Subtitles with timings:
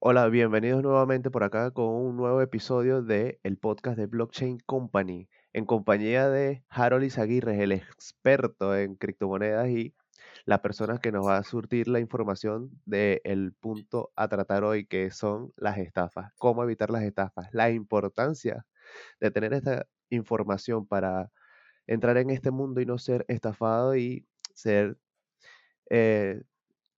[0.00, 5.28] Hola, bienvenidos nuevamente por acá con un nuevo episodio de el podcast de Blockchain Company,
[5.52, 9.96] en compañía de Harold Izaguirre, el experto en criptomonedas y
[10.44, 15.10] la persona que nos va a surtir la información del punto a tratar hoy, que
[15.10, 18.64] son las estafas, cómo evitar las estafas, la importancia
[19.20, 21.32] de tener esta información para
[21.88, 24.96] entrar en este mundo y no ser estafado y ser
[25.90, 26.42] eh,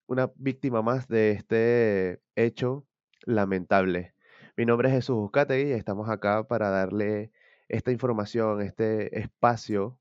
[0.07, 2.87] una víctima más de este hecho
[3.25, 4.15] lamentable.
[4.57, 7.33] Mi nombre es Jesús Buscategui y estamos acá para darle
[7.69, 9.99] esta información, este espacio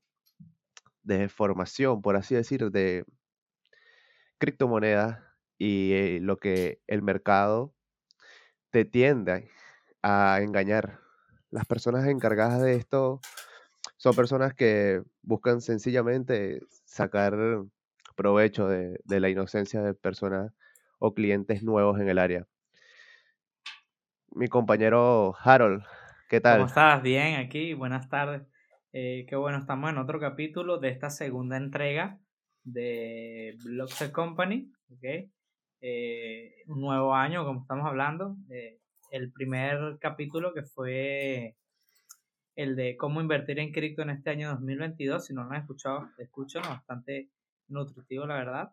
[1.02, 3.04] de formación, por así decir, de
[4.38, 5.20] criptomonedas
[5.58, 7.74] y eh, lo que el mercado
[8.70, 9.48] te tiende
[10.02, 11.00] a engañar.
[11.50, 13.20] Las personas encargadas de esto
[13.96, 17.36] son personas que buscan sencillamente sacar
[18.16, 20.52] provecho de, de la inocencia de personas
[20.98, 22.46] o clientes nuevos en el área.
[24.32, 25.82] Mi compañero Harold,
[26.28, 26.58] ¿qué tal?
[26.58, 27.02] ¿Cómo estás?
[27.02, 28.42] Bien, aquí, buenas tardes.
[28.92, 32.20] Eh, qué bueno, estamos en otro capítulo de esta segunda entrega
[32.62, 35.30] de Blockchain Company, ¿ok?
[35.80, 38.36] Eh, un nuevo año, como estamos hablando.
[38.50, 38.78] Eh,
[39.10, 41.56] el primer capítulo que fue
[42.54, 45.26] el de cómo invertir en cripto en este año 2022.
[45.26, 47.30] Si no lo han escuchado, escúchenlo, bastante
[47.66, 48.70] nutritivo, la verdad.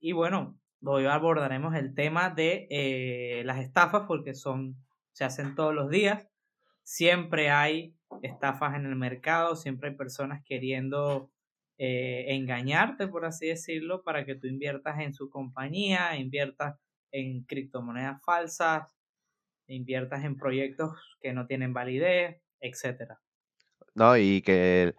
[0.00, 4.76] Y bueno, hoy abordaremos el tema de las estafas porque son,
[5.18, 6.28] se hacen todos los días.
[6.84, 11.32] Siempre hay estafas en el mercado, siempre hay personas queriendo
[11.76, 16.76] eh, engañarte, por así decirlo, para que tú inviertas en su compañía, inviertas
[17.10, 18.86] en criptomonedas falsas,
[19.66, 23.20] inviertas en proyectos que no tienen validez, etcétera.
[23.96, 24.94] No, y que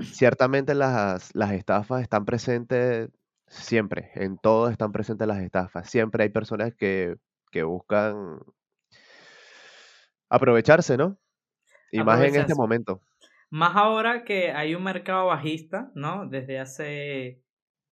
[0.00, 3.10] ciertamente las, las estafas están presentes
[3.46, 5.90] siempre, en todo están presentes las estafas.
[5.90, 7.16] Siempre hay personas que,
[7.50, 8.38] que buscan
[10.32, 11.18] aprovecharse, ¿no?
[11.90, 13.02] Y más en este momento.
[13.50, 16.26] Más ahora que hay un mercado bajista, ¿no?
[16.26, 17.42] Desde hace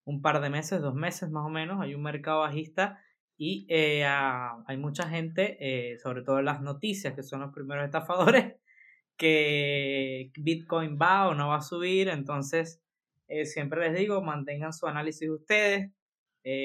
[0.05, 2.99] un par de meses, dos meses más o menos, hay un mercado bajista
[3.37, 7.85] y eh, hay mucha gente, eh, sobre todo en las noticias, que son los primeros
[7.85, 8.57] estafadores,
[9.19, 12.09] que Bitcoin va o no va a subir.
[12.09, 12.83] Entonces,
[13.29, 15.93] eh, siempre les digo, mantengan su análisis ustedes,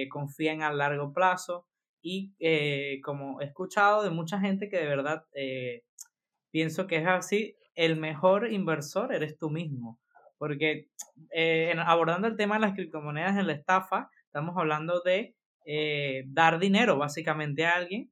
[0.10, 1.68] confíen a largo plazo.
[2.08, 5.26] Y como he escuchado de mucha gente que de verdad
[6.52, 10.00] pienso que es así, el mejor inversor eres tú mismo.
[10.38, 10.90] Porque
[11.32, 16.60] eh, abordando el tema de las criptomonedas en la estafa, estamos hablando de eh, dar
[16.60, 18.12] dinero básicamente a alguien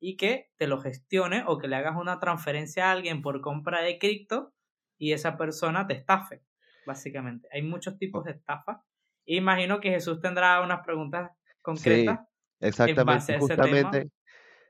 [0.00, 3.82] y que te lo gestione o que le hagas una transferencia a alguien por compra
[3.82, 4.52] de cripto
[4.98, 6.42] y esa persona te estafe,
[6.86, 7.48] básicamente.
[7.52, 8.84] Hay muchos tipos de estafa.
[9.24, 12.18] Imagino que Jesús tendrá unas preguntas concretas.
[12.20, 12.31] Sí,
[12.62, 13.38] exactamente.
[13.38, 14.10] Justamente,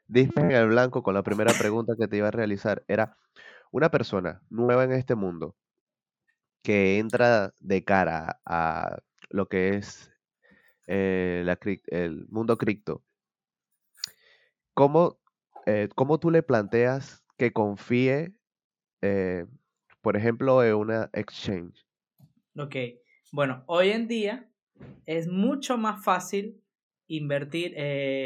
[0.07, 2.85] diste en el blanco con la primera pregunta que te iba a realizar.
[2.89, 3.17] Era,
[3.73, 5.57] una persona nueva en este mundo
[6.63, 8.99] que entra de cara a
[9.31, 10.13] lo que es
[10.87, 11.45] eh,
[11.87, 13.03] el mundo cripto,
[14.75, 15.19] ¿cómo,
[15.67, 18.33] eh, ¿cómo, tú le planteas que confíe,
[19.01, 19.47] eh,
[20.01, 21.87] por ejemplo, en una exchange?
[22.57, 22.77] Ok,
[23.33, 24.51] bueno, hoy en día
[25.07, 26.62] es mucho más fácil
[27.17, 27.75] invertir,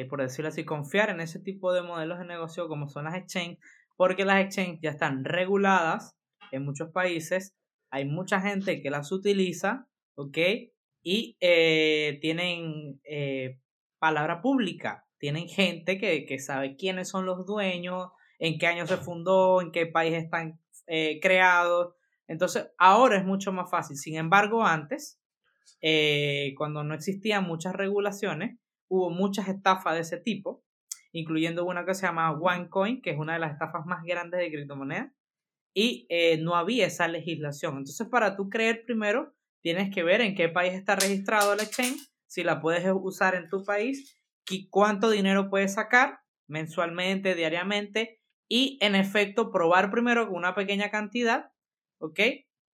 [0.08, 3.58] por decirlo así, confiar en ese tipo de modelos de negocio como son las exchanges,
[3.96, 6.16] porque las exchanges ya están reguladas
[6.52, 7.56] en muchos países,
[7.90, 10.38] hay mucha gente que las utiliza, ¿ok?
[11.02, 13.60] Y eh, tienen eh,
[13.98, 18.96] palabra pública, tienen gente que, que, sabe quiénes son los dueños, en qué año se
[18.96, 21.94] fundó, en qué país están eh, creados.
[22.28, 23.96] Entonces, ahora es mucho más fácil.
[23.96, 25.20] Sin embargo, antes,
[26.56, 28.58] cuando no existían muchas regulaciones,
[28.88, 30.64] hubo muchas estafas de ese tipo
[31.18, 34.50] incluyendo una que se llama OneCoin, que es una de las estafas más grandes de
[34.50, 35.12] criptomonedas,
[35.74, 37.78] y eh, no había esa legislación.
[37.78, 42.00] Entonces, para tú creer primero, tienes que ver en qué país está registrado la exchange,
[42.26, 44.14] si la puedes usar en tu país,
[44.70, 51.50] cuánto dinero puedes sacar mensualmente, diariamente, y en efecto probar primero con una pequeña cantidad,
[51.98, 52.20] ¿ok?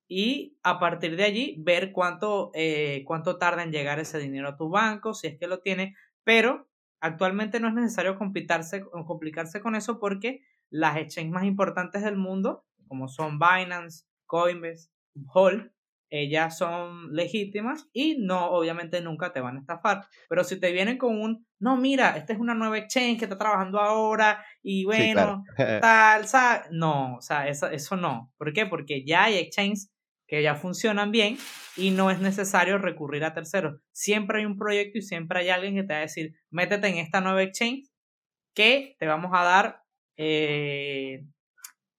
[0.09, 4.57] Y a partir de allí ver cuánto, eh, cuánto tarda en llegar ese dinero a
[4.57, 6.71] tu banco, si es que lo tiene, pero
[7.01, 12.63] Actualmente no es necesario complicarse, complicarse con eso porque las exchanges más importantes del mundo,
[12.87, 14.91] como son Binance, Coinbase,
[15.33, 15.73] Hall,
[16.11, 20.05] ellas son legítimas y no, obviamente nunca te van a estafar.
[20.29, 23.37] Pero si te vienen con un, no, mira, esta es una nueva exchange que está
[23.37, 26.27] trabajando ahora y bueno, tal,
[26.69, 28.31] No, o sea, eso, eso no.
[28.37, 28.67] ¿Por qué?
[28.67, 29.91] Porque ya hay exchanges
[30.31, 31.37] que ya funcionan bien
[31.75, 33.81] y no es necesario recurrir a terceros.
[33.91, 36.99] Siempre hay un proyecto y siempre hay alguien que te va a decir, métete en
[36.99, 37.89] esta nueva exchange
[38.55, 39.83] que te vamos a dar
[40.15, 41.25] eh,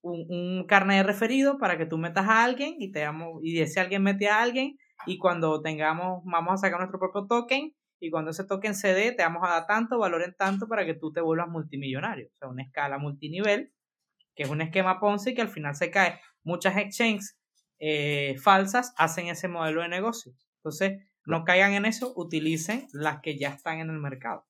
[0.00, 3.80] un, carnet de referido para que tú metas a alguien y, te damos, y ese
[3.80, 8.30] alguien mete a alguien y cuando tengamos, vamos a sacar nuestro propio token y cuando
[8.30, 11.12] ese token se dé, te vamos a dar tanto, valor en tanto para que tú
[11.12, 12.28] te vuelvas multimillonario.
[12.28, 13.74] O sea, una escala multinivel,
[14.34, 16.18] que es un esquema Ponzi que al final se cae.
[16.42, 17.38] Muchas exchanges
[17.84, 20.32] eh, falsas hacen ese modelo de negocio.
[20.58, 24.46] Entonces, no caigan en eso, utilicen las que ya están en el mercado.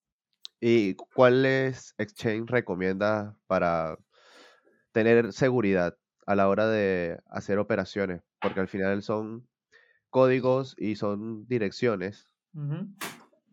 [0.61, 3.97] ¿Y cuáles exchange recomiendas para
[4.93, 5.97] tener seguridad
[6.27, 8.21] a la hora de hacer operaciones?
[8.39, 9.49] Porque al final son
[10.11, 12.35] códigos y son direcciones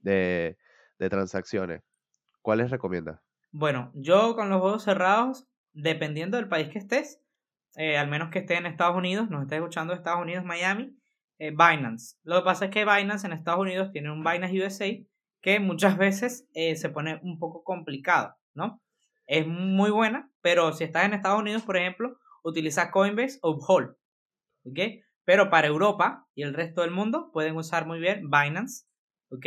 [0.02, 0.58] de,
[0.98, 1.84] transacciones.
[2.42, 3.22] ¿Cuáles recomiendas?
[3.52, 7.22] Bueno, yo con los juegos cerrados, dependiendo del país que estés,
[7.75, 10.95] eh, al menos que esté en Estados Unidos, nos estés escuchando Estados Unidos, Miami,
[11.38, 12.18] eh, Binance.
[12.24, 14.88] Lo que pasa es que Binance en Estados Unidos tiene un Binance USA
[15.42, 18.81] que muchas veces eh, se pone un poco complicado, ¿no?
[19.27, 23.95] Es muy buena, pero si estás en Estados Unidos, por ejemplo, utiliza Coinbase o Uphold.
[25.24, 28.86] Pero para Europa y el resto del mundo pueden usar muy bien Binance,
[29.30, 29.45] ¿ok?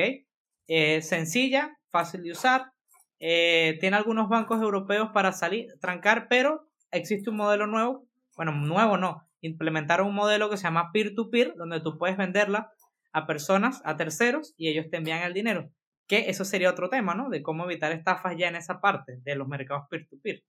[1.03, 2.73] sencilla, fácil de usar,
[3.19, 8.07] tiene algunos bancos europeos para salir, trancar, pero existe un modelo nuevo,
[8.37, 12.73] bueno, nuevo no, implementaron un modelo que se llama peer-to-peer, donde tú puedes venderla
[13.13, 15.71] a personas, a terceros, y ellos te envían el dinero.
[16.07, 17.29] Que eso sería otro tema, ¿no?
[17.29, 20.43] De cómo evitar estafas ya en esa parte de los mercados peer-to-peer.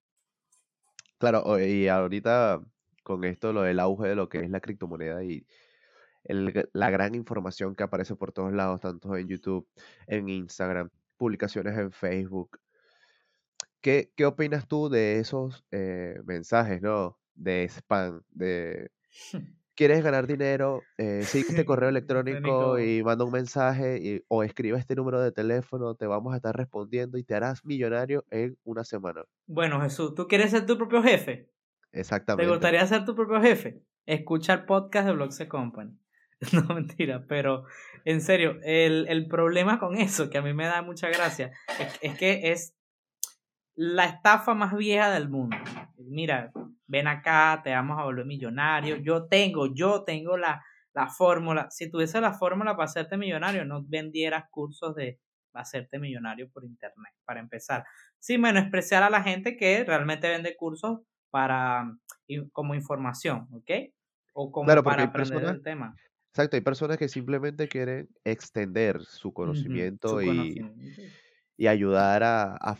[1.18, 2.62] Claro, y ahorita
[3.04, 5.46] con esto, lo del auge de lo que es la criptomoneda y
[6.26, 9.68] la gran información que aparece por todos lados, tanto en YouTube,
[10.08, 12.60] en Instagram, publicaciones en Facebook.
[13.82, 17.20] ¿Qué, qué opinas tú de esos eh, mensajes, no?
[17.36, 18.92] De spam, de
[19.76, 24.78] quieres ganar dinero, eh, sigue este correo electrónico y manda un mensaje y, o escribe
[24.78, 28.84] este número de teléfono, te vamos a estar respondiendo y te harás millonario en una
[28.84, 29.24] semana.
[29.48, 31.50] Bueno, Jesús, ¿tú quieres ser tu propio jefe?
[31.92, 32.46] Exactamente.
[32.46, 33.84] ¿Te gustaría ser tu propio jefe?
[34.06, 35.98] Escucha el podcast de Blogs Company.
[36.52, 37.64] No, mentira, pero
[38.04, 41.98] en serio, el, el, problema con eso, que a mí me da mucha gracia, es,
[42.02, 42.76] es, que es
[43.76, 45.58] la estafa más vieja del mundo.
[45.98, 46.52] Mira,
[46.88, 48.98] ven acá, te vamos a volver millonario.
[48.98, 51.70] Yo tengo, yo tengo la, la fórmula.
[51.72, 55.20] Si tuviese la fórmula para hacerte millonario, no vendieras cursos de
[55.54, 57.86] hacerte millonario por internet, para empezar.
[58.20, 61.92] Sin menospreciar a la gente que realmente vende cursos para
[62.52, 63.72] como información, ¿ok?
[64.34, 65.96] O como para aprender el tema.
[66.30, 70.66] Exacto, hay personas que simplemente quieren extender su conocimiento, y,
[71.64, 72.78] y, ayudar a, a,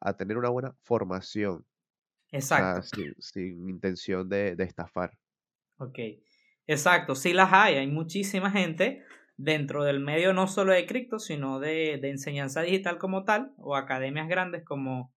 [0.00, 1.64] a tener una buena formación.
[2.30, 2.82] Exacto.
[3.20, 5.16] sin, intención de, de, estafar.
[5.78, 5.98] Ok,
[6.66, 9.04] exacto, sí las hay, hay muchísima gente
[9.36, 13.76] dentro del medio no solo de cripto, sino de, de enseñanza digital como tal, o
[13.76, 15.12] academias grandes como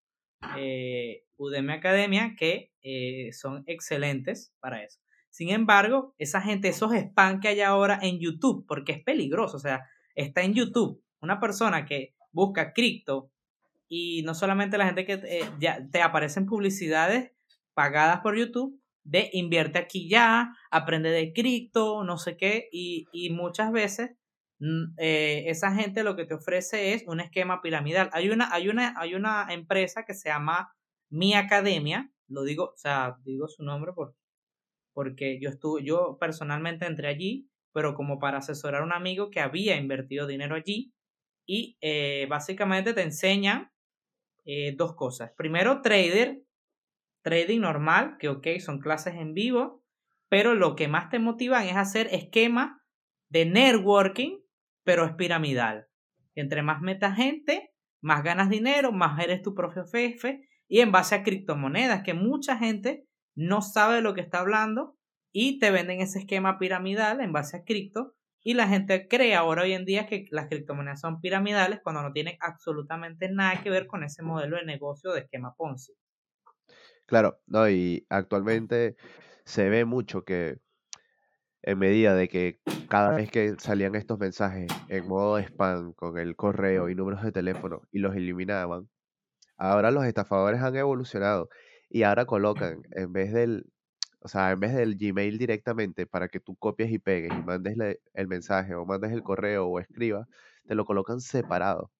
[0.57, 4.99] eh, Udemy Academia, que eh, son excelentes para eso.
[5.31, 9.59] Sin embargo, esa gente, esos spam que hay ahora en YouTube, porque es peligroso, o
[9.59, 13.31] sea, está en YouTube una persona que busca cripto
[13.89, 17.31] y no solamente la gente que eh, ya te aparecen publicidades
[17.74, 23.31] pagadas por YouTube de invierte aquí ya, aprende de cripto, no sé qué, y, y
[23.31, 24.12] muchas veces
[24.60, 28.10] mm, eh, esa gente lo que te ofrece es un esquema piramidal.
[28.13, 30.75] Hay una, hay una, hay una empresa que se llama
[31.10, 34.13] Mi Academia, lo digo, o sea, digo su nombre por,
[34.94, 39.39] porque yo estuve, yo personalmente entré allí, pero como para asesorar a un amigo que
[39.39, 40.94] había invertido dinero allí
[41.48, 43.74] y eh, básicamente te enseña
[44.46, 45.32] eh, dos cosas.
[45.36, 46.44] Primero, trader,
[47.24, 49.84] trading normal, que ok, son clases en vivo,
[50.30, 52.77] pero lo que más te motivan es hacer esquemas
[53.30, 54.38] de networking,
[54.84, 55.88] pero es piramidal.
[56.36, 61.16] Entre más metas gente, más ganas dinero, más eres tu propio jefe y en base
[61.16, 64.98] a criptomonedas, que mucha gente no sabe de lo que está hablando
[65.32, 68.16] y te venden ese esquema piramidal en base a cripto
[68.48, 72.13] y la gente cree ahora hoy en día que las criptomonedas son piramidales cuando no
[72.13, 75.92] tienen absolutamente nada que ver con ese modelo de negocio de esquema Ponzi.
[77.08, 78.96] Claro, no, y actualmente
[79.44, 80.60] se ve mucho que
[81.62, 86.38] en medida de que cada vez que salían estos mensajes en modo spam con el
[86.38, 88.88] correo y números de teléfono y los eliminaban,
[89.58, 91.50] ahora los estafadores han evolucionado
[91.89, 93.66] y ahora colocan, en vez del,
[94.27, 97.77] o sea, en vez del Gmail directamente para que tú copies y pegues y mandes
[98.13, 100.27] el mensaje o mandes el correo o escribas,
[100.67, 101.93] te lo colocan separado.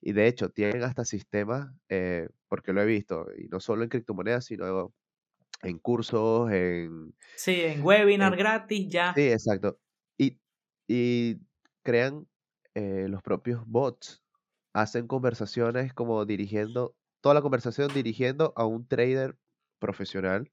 [0.00, 3.90] Y de hecho, tienen hasta sistemas, eh, porque lo he visto, y no solo en
[3.90, 4.92] criptomonedas, sino
[5.62, 7.14] en cursos, en...
[7.36, 9.14] Sí, en webinar gratis ya.
[9.14, 9.78] Sí, exacto.
[10.18, 10.40] Y,
[10.88, 11.36] y
[11.84, 12.26] crean
[12.74, 14.20] eh, los propios bots,
[14.72, 19.38] hacen conversaciones como dirigiendo toda la conversación dirigiendo a un trader
[19.78, 20.50] profesional,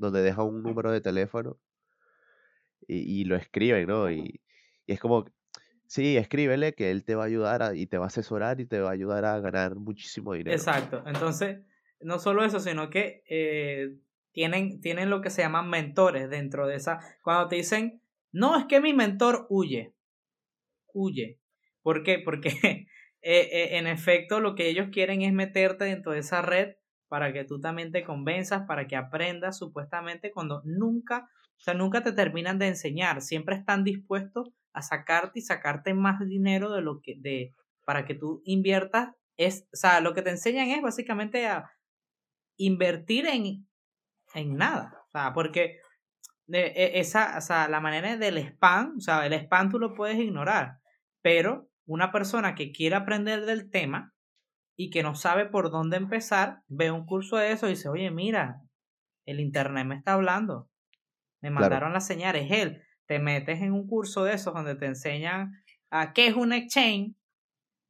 [0.00, 1.58] donde deja un número de teléfono
[2.88, 4.10] y, lo escriben, ¿no?
[4.10, 4.40] Y,
[4.86, 5.26] y, es como,
[5.86, 8.80] sí, escríbele que él te va a ayudar y te va a asesorar y te
[8.80, 10.56] va a ayudar a ganar muchísimo dinero.
[10.56, 11.04] Exacto.
[11.06, 11.60] Entonces,
[12.00, 13.96] no solo eso, sino que eh,
[14.32, 16.98] tienen, tienen lo que se llaman mentores dentro de esa.
[17.22, 18.02] Cuando te dicen,
[18.32, 19.94] no, es que mi mentor huye.
[20.92, 21.38] Huye.
[21.82, 22.18] ¿Por qué?
[22.18, 22.88] Porque eh,
[23.22, 26.74] eh, en efecto lo que ellos quieren es meterte dentro de esa red
[27.10, 32.04] para que tú también te convenzas, para que aprendas supuestamente cuando nunca, o sea, nunca
[32.04, 37.00] te terminan de enseñar, siempre están dispuestos a sacarte y sacarte más dinero de lo
[37.02, 37.52] que, de,
[37.84, 41.72] para que tú inviertas, es, o sea, lo que te enseñan es básicamente a
[42.56, 43.66] invertir en,
[44.34, 45.80] en nada, o sea, porque
[46.46, 49.94] de, e, esa, o sea, la manera del spam, o sea, el spam tú lo
[49.94, 50.78] puedes ignorar,
[51.22, 54.14] pero una persona que quiere aprender del tema,
[54.80, 58.10] y que no sabe por dónde empezar, ve un curso de eso y dice, oye,
[58.10, 58.62] mira,
[59.26, 60.70] el Internet me está hablando.
[61.42, 62.82] Me mandaron la señal, es él.
[63.04, 65.52] Te metes en un curso de esos donde te enseñan
[65.90, 67.14] a qué es un exchange,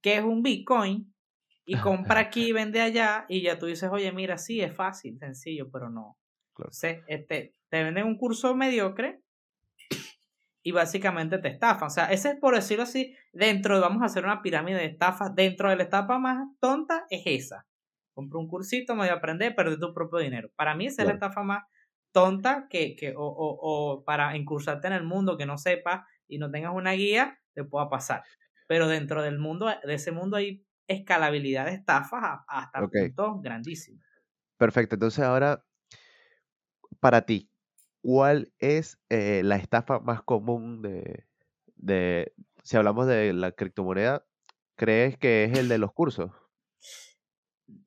[0.03, 1.15] qué es un Bitcoin,
[1.65, 5.17] y compra aquí y vende allá, y ya tú dices, oye, mira, sí, es fácil,
[5.17, 6.19] sencillo, pero no.
[6.59, 9.21] Entonces, este, te venden un curso mediocre
[10.63, 11.87] y básicamente te estafan.
[11.87, 14.87] O sea, ese es por decirlo así, dentro de, vamos a hacer una pirámide de
[14.87, 17.67] estafas, dentro de la estafa más tonta es esa.
[18.15, 20.51] Compra un cursito, me voy a aprender, perder tu propio dinero.
[20.57, 21.63] Para mí esa es la estafa más
[22.13, 26.39] tonta que, que o, o, o, para incursarte en el mundo que no sepas y
[26.39, 28.23] no tengas una guía, te pueda pasar.
[28.67, 34.05] Pero dentro del mundo, de ese mundo hay escalabilidad de estafas hasta puntos grandísimos.
[34.59, 35.65] Perfecto, entonces ahora,
[36.99, 37.50] para ti,
[38.03, 41.27] ¿cuál es eh, la estafa más común de,
[41.77, 44.25] de, si hablamos de la criptomoneda,
[44.77, 46.31] crees que es el de los cursos?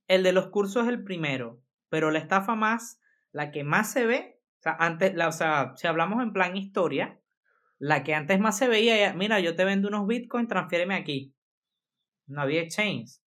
[0.07, 2.99] El de los cursos es el primero, pero la estafa más,
[3.31, 5.31] la que más se ve, o sea, antes, la,
[5.75, 7.19] si hablamos en plan historia,
[7.79, 11.35] la que antes más se veía, mira, yo te vendo unos bitcoins, transfiéreme aquí.
[12.27, 13.19] No había exchange.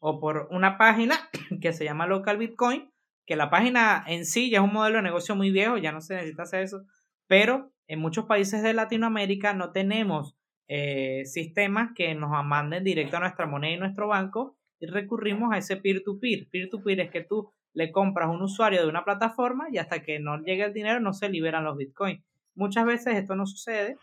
[0.00, 2.91] O por una página que se llama Local Bitcoin,
[3.26, 6.00] que la página en sí ya es un modelo de negocio muy viejo, ya no
[6.00, 6.82] se necesita hacer eso,
[7.26, 10.36] pero en muchos países de Latinoamérica no tenemos
[10.68, 15.58] eh, sistemas que nos manden directo a nuestra moneda y nuestro banco y recurrimos a
[15.58, 16.48] ese peer-to-peer.
[16.50, 20.18] Peer-to-peer es que tú le compras a un usuario de una plataforma y hasta que
[20.18, 22.24] no llegue el dinero no se liberan los bitcoins.
[22.54, 23.96] Muchas veces esto no sucede,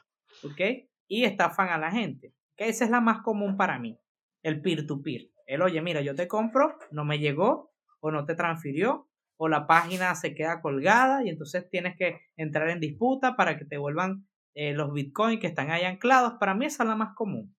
[0.43, 0.87] ¿ok?
[1.07, 2.33] Y estafan a la gente.
[2.53, 2.69] ¿okay?
[2.69, 3.97] Esa es la más común para mí,
[4.43, 5.21] el peer-to-peer.
[5.21, 5.31] -peer.
[5.45, 9.08] El, oye, mira, yo te compro, no me llegó o no te transfirió
[9.41, 13.63] o la página se queda colgada y entonces tienes que entrar en disputa para que
[13.63, 16.33] te vuelvan eh, los bitcoins que están ahí anclados.
[16.41, 17.55] Para mí esa es la más común.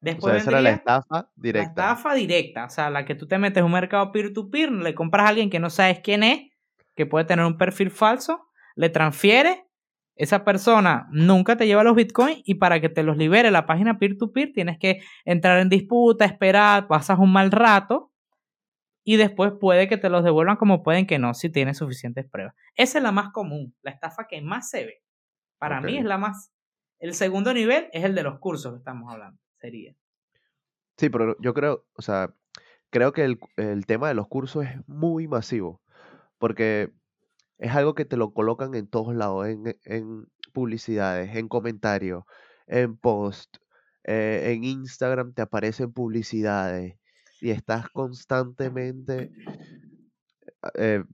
[0.00, 1.66] Después o esa era la estafa directa.
[1.66, 4.94] La estafa directa, o sea, la que tú te metes en un mercado peer-to-peer, le
[4.94, 6.52] compras a alguien que no sabes quién es,
[6.94, 8.46] que puede tener un perfil falso,
[8.76, 9.58] le transfieres,
[10.14, 13.98] esa persona nunca te lleva los bitcoins y para que te los libere la página
[13.98, 18.12] peer-to-peer tienes que entrar en disputa, esperar, pasas un mal rato
[19.04, 22.54] y después puede que te los devuelvan como pueden que no si tienes suficientes pruebas.
[22.74, 25.02] Esa es la más común, la estafa que más se ve.
[25.58, 26.50] Para mí es la más...
[26.98, 29.94] El segundo nivel es el de los cursos que estamos hablando, sería.
[30.96, 32.34] Sí, pero yo creo, o sea,
[32.90, 35.82] creo que el, el tema de los cursos es muy masivo,
[36.38, 36.92] porque
[37.58, 42.24] es algo que te lo colocan en todos lados, en, en publicidades, en comentarios,
[42.66, 43.56] en post,
[44.04, 46.96] eh, en Instagram te aparecen publicidades
[47.40, 49.32] y estás constantemente,
[50.74, 51.04] eh,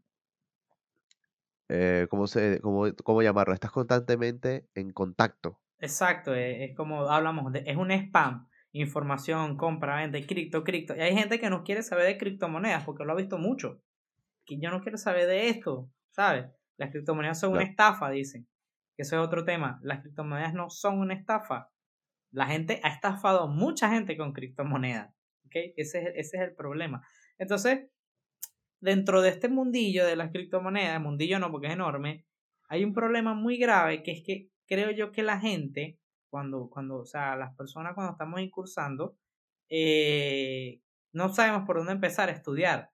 [1.68, 3.54] eh, ¿cómo, se, cómo, cómo, llamarlo?
[3.54, 5.60] Estás constantemente en contacto.
[5.78, 10.94] Exacto, e, es, como hablamos, de, es un spam, información, compra, venta, cripto, cripto.
[10.94, 13.82] Y hay gente que no quiere saber de criptomonedas porque lo ha visto mucho.
[14.44, 16.46] Que yo no quiero saber de esto, ¿sabes?
[16.76, 18.46] Las criptomonedas son una estafa, dicen.
[18.96, 19.78] Que eso es otro tema.
[19.82, 21.70] Las criptomonedas no son una estafa.
[22.30, 25.12] La gente ha estafado mucha gente con criptomonedas.
[25.54, 27.06] Ese es, ese es el problema.
[27.38, 27.88] Entonces,
[28.80, 32.24] dentro de este mundillo de las criptomonedas, mundillo no porque es enorme,
[32.68, 36.98] hay un problema muy grave que es que creo yo que la gente, cuando, cuando
[36.98, 39.16] o sea, las personas cuando estamos incursando,
[39.68, 40.80] eh,
[41.12, 42.90] no sabemos por dónde empezar a estudiar.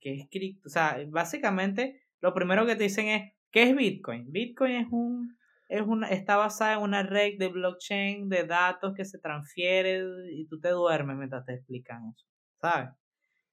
[0.00, 0.68] ¿Qué es cripto?
[0.68, 4.32] O sea, básicamente lo primero que te dicen es, ¿qué es Bitcoin?
[4.32, 5.36] Bitcoin es un
[5.68, 10.02] es una, está basada en una red de blockchain de datos que se transfiere
[10.32, 12.26] y tú te duermes mientras te explican eso,
[12.60, 12.90] ¿sabes?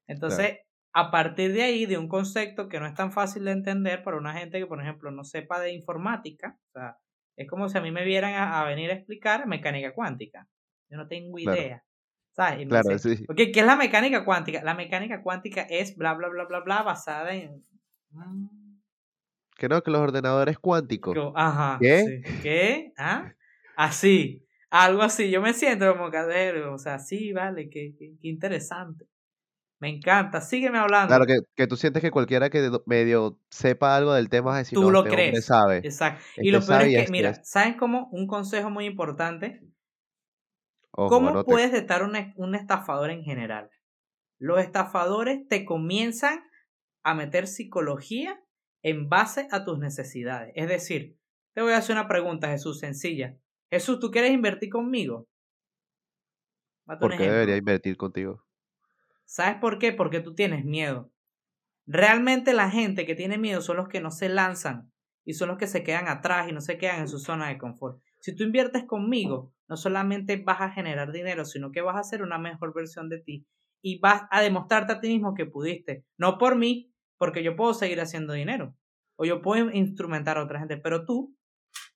[0.08, 0.58] Entonces,
[0.94, 4.18] a partir de ahí, de un concepto que no es tan fácil de entender para
[4.18, 6.98] una gente que, por ejemplo, no sepa de informática, o sea,
[7.38, 10.48] es como si a mí me vieran a, venir a explicar mecánica cuántica.
[10.89, 11.84] Yo no tengo idea.
[12.34, 12.68] ¿Sabes?
[12.68, 13.24] claro, sí.
[13.25, 14.63] Porque, ¿qué es la mecánica cuántica?
[14.63, 17.65] La mecánica cuántica es bla, bla, bla, bla, bla, basada en...
[18.12, 18.61] Mm.
[19.62, 21.15] Que no, que los ordenadores cuánticos.
[21.36, 21.77] Ajá.
[21.80, 22.24] ¿Qué?
[22.41, 22.94] ¿Qué?
[22.98, 23.32] ¿Ah?
[23.77, 24.44] Así.
[24.72, 25.30] Algo así.
[25.30, 26.74] Yo me siento como cadero.
[26.74, 29.06] O sea, sí, vale, qué, qué, interesante.
[29.80, 30.41] Me encanta.
[30.41, 31.10] Sígueme hablando.
[31.10, 34.80] Claro, que, que, tú sientes que cualquiera que medio sepa algo del tema es decir,
[34.80, 35.46] tú lo este crees.
[35.46, 35.77] Sabe.
[35.77, 36.24] Exacto.
[36.38, 38.10] y lo peor es que, mira, ¿saben cómo?
[38.12, 39.62] Un consejo muy importante
[40.91, 43.70] ¿Cómo puedes detectar un, estafador en general?
[44.39, 46.44] Los estafadores te comienzan
[47.03, 48.41] a meter psicología
[48.84, 50.52] en base a tus necesidades.
[50.56, 51.18] Es decir,
[51.54, 53.38] te voy a hacer una pregunta, Jesús, sencilla.
[53.70, 55.28] Jesús, ¿tú quieres invertir conmigo?
[57.00, 58.44] ¿Por qué debería invertir contigo?
[59.26, 59.94] ¿Sabes por qué?
[59.94, 61.12] Porque tú tienes miedo.
[61.86, 64.92] Realmente la gente que tiene miedo son los que no se lanzan
[65.24, 67.58] y son los que se quedan atrás y no se quedan en su zona de
[67.58, 68.02] confort.
[68.20, 72.24] Si tú inviertes conmigo, no solamente vas a generar dinero, sino que vas a hacer
[72.24, 73.46] una mejor versión de ti
[73.82, 76.06] y vas a demostrarte a ti mismo que pudiste.
[76.18, 76.90] No por mí,
[77.22, 78.75] porque yo puedo seguir haciendo dinero
[79.16, 81.38] o yo puedo instrumentar a otra gente, pero tú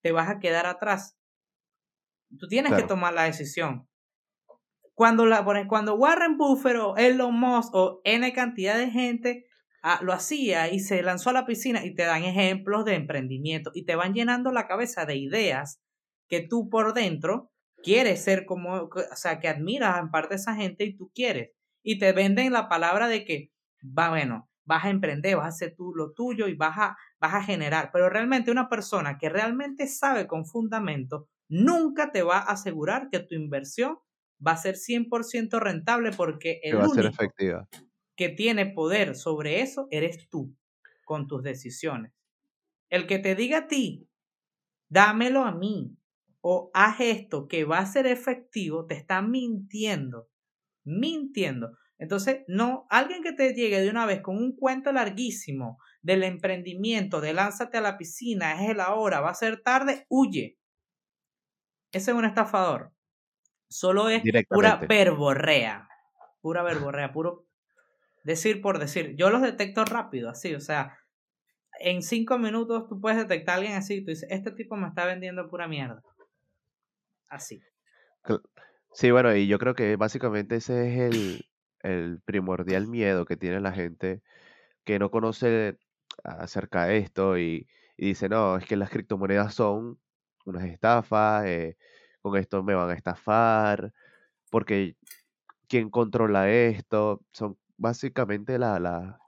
[0.04, 1.18] te vas a quedar atrás.
[2.38, 3.90] Tú tienes que tomar la decisión.
[4.94, 9.48] Cuando, la, cuando Warren Buffett o Elon Musk o N cantidad de gente
[9.82, 13.72] ah, lo hacía y se lanzó a la piscina y te dan ejemplos de emprendimiento
[13.74, 15.82] y te van llenando la cabeza de ideas
[16.30, 17.52] que tú por dentro
[17.82, 21.50] quieres ser como, o sea, que admiras en parte a esa gente y tú quieres.
[21.82, 23.52] Y te venden la palabra de que,
[23.82, 27.34] va, bueno, vas a emprender, vas a hacer tú lo tuyo y vas a, vas
[27.34, 27.92] a generar.
[27.94, 33.20] Pero realmente una persona que realmente sabe con fundamento nunca te va a asegurar que
[33.20, 34.00] tu inversión
[34.46, 37.68] va a ser 100% rentable porque el va a ser efectiva.
[38.16, 40.56] que tiene poder sobre eso eres tú
[41.06, 42.12] con tus decisiones.
[42.90, 44.08] El que te diga a ti,
[44.90, 45.98] dámelo a mí,
[46.42, 50.30] o haz esto que va a ser efectivo, te está mintiendo.
[50.84, 51.78] Mintiendo.
[51.98, 57.22] Entonces, no, alguien que te llegue de una vez con un cuento larguísimo del emprendimiento,
[57.22, 60.58] de lánzate a la piscina, es la hora, va a ser tarde, huye.
[61.92, 62.92] Ese es un estafador.
[63.70, 65.88] Solo es pura verborrea.
[66.42, 67.48] Pura verborrea, puro
[68.24, 69.16] decir por decir.
[69.18, 70.98] Yo los detecto rápido, así, o sea,
[71.80, 75.06] en cinco minutos tú puedes detectar a alguien así, tú dices, este tipo me está
[75.06, 76.02] vendiendo pura mierda
[77.36, 77.62] así.
[78.94, 81.46] Sí, bueno, y yo creo que básicamente ese es el,
[81.86, 84.22] el primordial miedo que tiene la gente
[84.84, 85.78] que no conoce
[86.24, 87.68] acerca de esto y,
[87.98, 90.00] dice, no, es que las criptomonedas son
[90.46, 91.78] unas estafas, eh,
[92.22, 93.94] con esto me van a estafar,
[94.50, 94.96] porque
[95.68, 97.22] ¿quién controla esto?
[97.32, 99.20] Son básicamente la, la,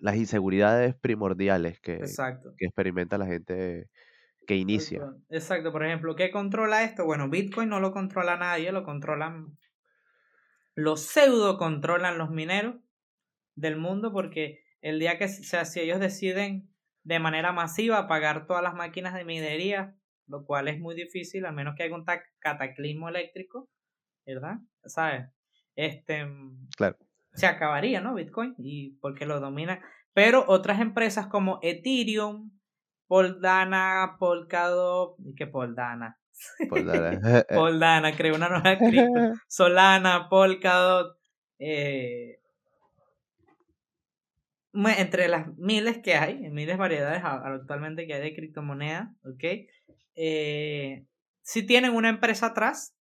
[0.00, 2.00] las inseguridades primordiales que,
[2.58, 3.88] que experimenta la gente
[4.46, 5.00] que inicia.
[5.28, 7.04] Exacto, por ejemplo, ¿qué controla esto?
[7.04, 9.56] Bueno, Bitcoin no lo controla nadie, lo controlan
[10.74, 12.76] los pseudo controlan los mineros
[13.54, 16.70] del mundo porque el día que, sea, si ellos deciden
[17.02, 21.52] de manera masiva pagar todas las máquinas de minería, lo cual es muy difícil, a
[21.52, 22.04] menos que haya un
[22.38, 23.68] cataclismo eléctrico,
[24.24, 24.58] ¿verdad?
[24.84, 25.28] ¿Sabes?
[25.74, 26.26] Este,
[26.76, 26.96] claro.
[27.34, 28.14] Se acabaría, ¿no?
[28.14, 29.82] Bitcoin, y porque lo domina.
[30.12, 32.50] Pero otras empresas como Ethereum,
[33.06, 36.19] Poldana, Polkadot, ¿y qué Poldana?
[36.68, 37.44] Poldana.
[37.48, 39.32] Poldana, creo una nueva cripto.
[39.48, 41.16] Solana, Polkadot,
[41.58, 42.38] eh,
[44.72, 49.44] entre las miles que hay, miles variedades actualmente que hay de criptomonedas, ¿ok?
[50.14, 51.04] Eh,
[51.42, 52.94] si tienen una empresa atrás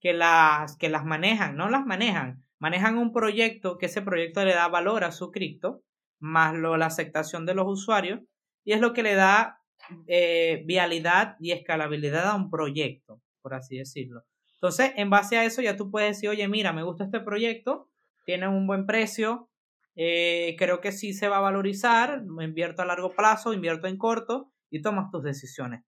[0.00, 4.54] que las, que las manejan, no las manejan, manejan un proyecto que ese proyecto le
[4.54, 5.82] da valor a su cripto,
[6.18, 8.20] más lo, la aceptación de los usuarios,
[8.64, 9.59] y es lo que le da
[10.06, 14.24] eh, vialidad y escalabilidad a un proyecto, por así decirlo.
[14.54, 17.88] Entonces, en base a eso ya tú puedes decir, oye, mira, me gusta este proyecto,
[18.24, 19.48] tiene un buen precio,
[19.96, 24.52] eh, creo que sí se va a valorizar, invierto a largo plazo, invierto en corto
[24.70, 25.82] y tomas tus decisiones.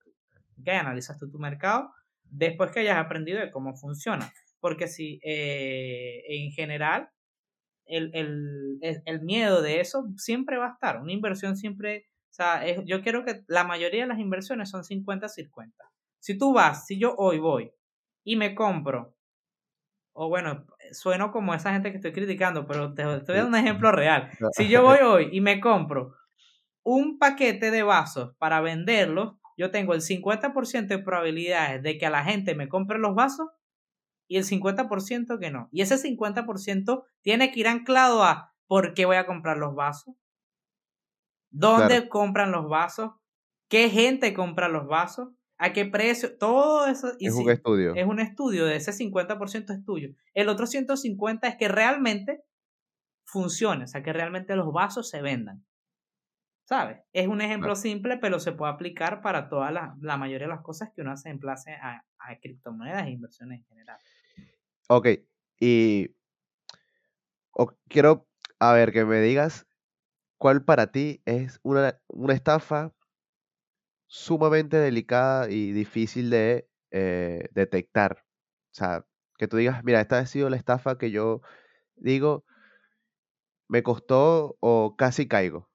[0.59, 0.69] ¿Ok?
[0.69, 1.93] Analizas tú tu mercado
[2.33, 4.33] después que hayas aprendido de cómo funciona.
[4.61, 7.11] Porque si eh, en general
[7.87, 11.01] el, el, el, miedo de eso siempre va a estar.
[11.01, 15.71] Una inversión siempre o sea, yo quiero que la mayoría de las inversiones son 50-50.
[16.19, 17.71] Si tú vas, si yo hoy voy
[18.25, 19.15] y me compro,
[20.15, 23.93] o bueno, sueno como esa gente que estoy criticando, pero te, estoy dando un ejemplo
[23.93, 24.31] real.
[24.57, 26.15] Si yo voy hoy y me compro
[26.83, 32.11] un paquete de vasos para venderlos, yo tengo el 50% de probabilidades de que a
[32.11, 33.49] la gente me compre los vasos
[34.27, 35.69] y el 50% que no.
[35.71, 40.15] Y ese 50% tiene que ir anclado a por qué voy a comprar los vasos,
[41.53, 43.13] ¿Dónde compran los vasos?
[43.69, 45.29] ¿Qué gente compra los vasos?
[45.63, 47.13] a qué precio, todo eso.
[47.21, 47.95] es un estudio.
[47.95, 50.09] Es un estudio, de ese 50% es tuyo.
[50.35, 52.43] El otro 150 es que realmente
[53.25, 55.65] funcione, o sea, que realmente los vasos se vendan.
[56.65, 56.99] ¿Sabes?
[57.13, 60.63] Es un ejemplo simple, pero se puede aplicar para toda la, la, mayoría de las
[60.63, 63.99] cosas que uno hace en place a, a criptomonedas e inversiones en general.
[64.89, 65.07] Ok,
[65.61, 66.09] y
[67.89, 68.27] quiero,
[68.59, 69.69] a ver, que me digas
[70.43, 72.93] cuál para ti es una, una estafa
[74.09, 78.25] sumamente delicada y difícil de eh, detectar.
[78.73, 79.07] O sea,
[79.39, 81.43] que tú digas, mira, esta ha sido la estafa que yo
[81.95, 82.45] digo,
[83.69, 85.71] me costó o casi caigo.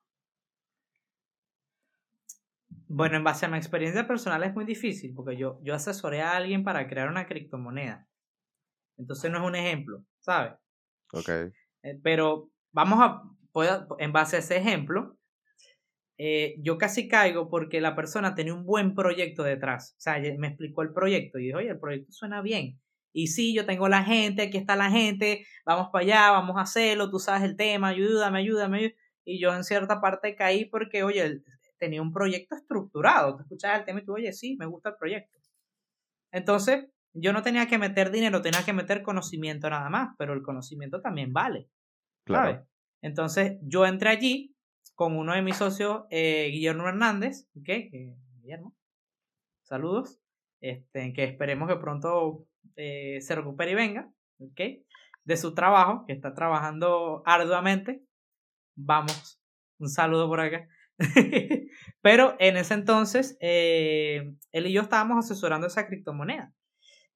[2.90, 6.36] Bueno, en base a mi experiencia personal es muy difícil porque yo, yo asesoré a
[6.36, 8.06] alguien para crear una criptomoneda.
[8.98, 10.56] Entonces no es un ejemplo, ¿sabes?
[11.14, 11.30] Ok.
[11.84, 13.24] Eh, pero vamos a,
[13.64, 15.18] en base a ese ejemplo,
[16.18, 19.94] eh, yo casi caigo porque la persona tenía un buen proyecto detrás.
[19.98, 22.80] O sea, me explicó el proyecto y dije, oye, el proyecto suena bien.
[23.14, 26.62] Y sí, yo tengo la gente, aquí está la gente, vamos para allá, vamos a
[26.62, 28.78] hacerlo, tú sabes el tema, ayúdame, ayúdame.
[28.78, 28.96] ayúdame.
[29.26, 31.42] Y yo en cierta parte caí porque, oye,
[31.78, 33.36] tenía un proyecto estructurado.
[33.36, 35.38] Tú escuchas el tema y tú, oye, sí, me gusta el proyecto.
[36.32, 40.44] Entonces, yo no tenía que meter dinero, tenía que meter conocimiento nada más, pero el
[40.44, 41.70] conocimiento también vale.
[42.24, 42.66] Claro.
[43.02, 44.56] Entonces, yo entré allí
[44.96, 47.90] con uno de mis socios, eh, Guillermo Hernández, ¿okay?
[48.42, 48.76] Guillermo,
[49.64, 50.20] saludos,
[50.62, 54.86] este, que esperemos que pronto eh, se recupere y venga, ¿okay?
[55.28, 58.02] de su trabajo, que está trabajando arduamente.
[58.78, 59.42] Vamos,
[59.78, 60.70] un saludo por acá.
[62.02, 66.54] Pero en ese entonces, eh, él y yo estábamos asesorando esa criptomoneda,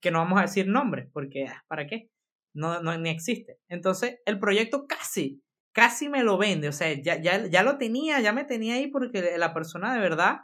[0.01, 2.09] que no vamos a decir nombre, porque ah, ¿para qué?
[2.53, 3.59] No, no ni existe.
[3.69, 8.19] Entonces, el proyecto casi casi me lo vende, o sea, ya, ya, ya lo tenía,
[8.19, 10.37] ya me tenía ahí porque la persona de verdad...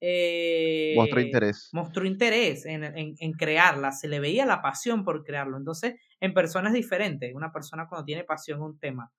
[0.00, 1.68] Eh, mostró interés.
[1.72, 5.56] Mostró interés en, en, en, crearla, se le veía la pasión por crearlo.
[5.56, 9.12] Entonces, en personas diferentes, una persona cuando tiene pasión un tema.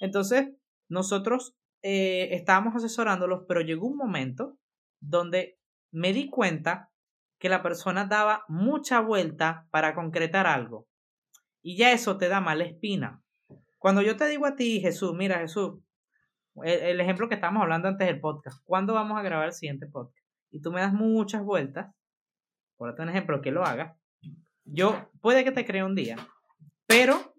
[0.00, 0.48] Entonces,
[0.88, 4.58] nosotros eh, estábamos asesorándolos, pero llegó un momento
[5.00, 5.58] donde
[5.92, 6.90] me di cuenta
[7.38, 10.86] que la persona daba mucha vuelta para concretar algo.
[11.62, 13.22] Y ya eso te da mala espina.
[13.78, 15.80] Cuando yo te digo a ti, Jesús, mira, Jesús,
[16.62, 20.26] el, ejemplo que estábamos hablando antes del podcast, ¿cuándo vamos a grabar el siguiente podcast?
[20.50, 21.94] Y tú me das muchas vueltas,
[22.76, 23.96] por otro ejemplo, que lo haga,
[24.64, 26.16] yo puede que te cree un día,
[26.86, 27.34] pero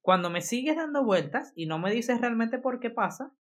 [0.00, 3.32] cuando me sigues dando vueltas y no me dices realmente por qué pasa,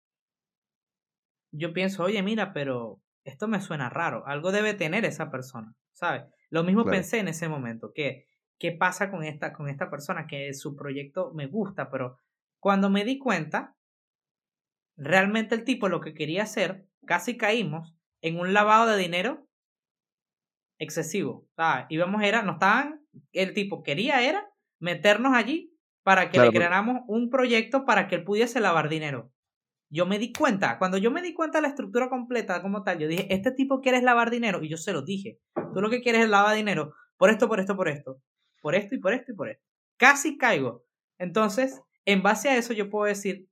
[1.53, 6.22] yo pienso, oye, mira, pero esto me suena raro, algo debe tener esa persona, ¿sabes?
[6.50, 8.26] Lo mismo pensé en ese momento, que
[8.60, 12.18] qué pasa con esta, con esta persona, que su proyecto me gusta, pero
[12.60, 13.74] cuando me di cuenta,
[14.96, 19.48] realmente el tipo lo que quería hacer, casi caímos en un lavado de dinero
[20.78, 21.48] excesivo.
[21.56, 21.86] ¿sabes?
[21.88, 23.00] Íbamos, era, no estaban,
[23.32, 24.46] el tipo quería era
[24.78, 29.32] meternos allí para que le creáramos un proyecto para que él pudiese lavar dinero.
[29.90, 32.98] Yo me di cuenta, cuando yo me di cuenta de la estructura completa como tal,
[32.98, 35.40] yo dije, este tipo quiere lavar dinero, y yo se lo dije,
[35.74, 38.20] tú lo que quieres es lavar dinero, por esto, por esto, por esto
[38.60, 39.64] por esto y por esto y por esto.
[39.96, 40.84] Casi caigo.
[41.18, 43.48] Entonces, en base a eso yo puedo decir,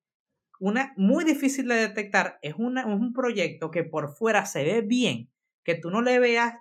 [0.60, 5.30] una muy difícil de detectar es, una, un proyecto que por fuera se ve bien,
[5.64, 6.54] que tú no le veas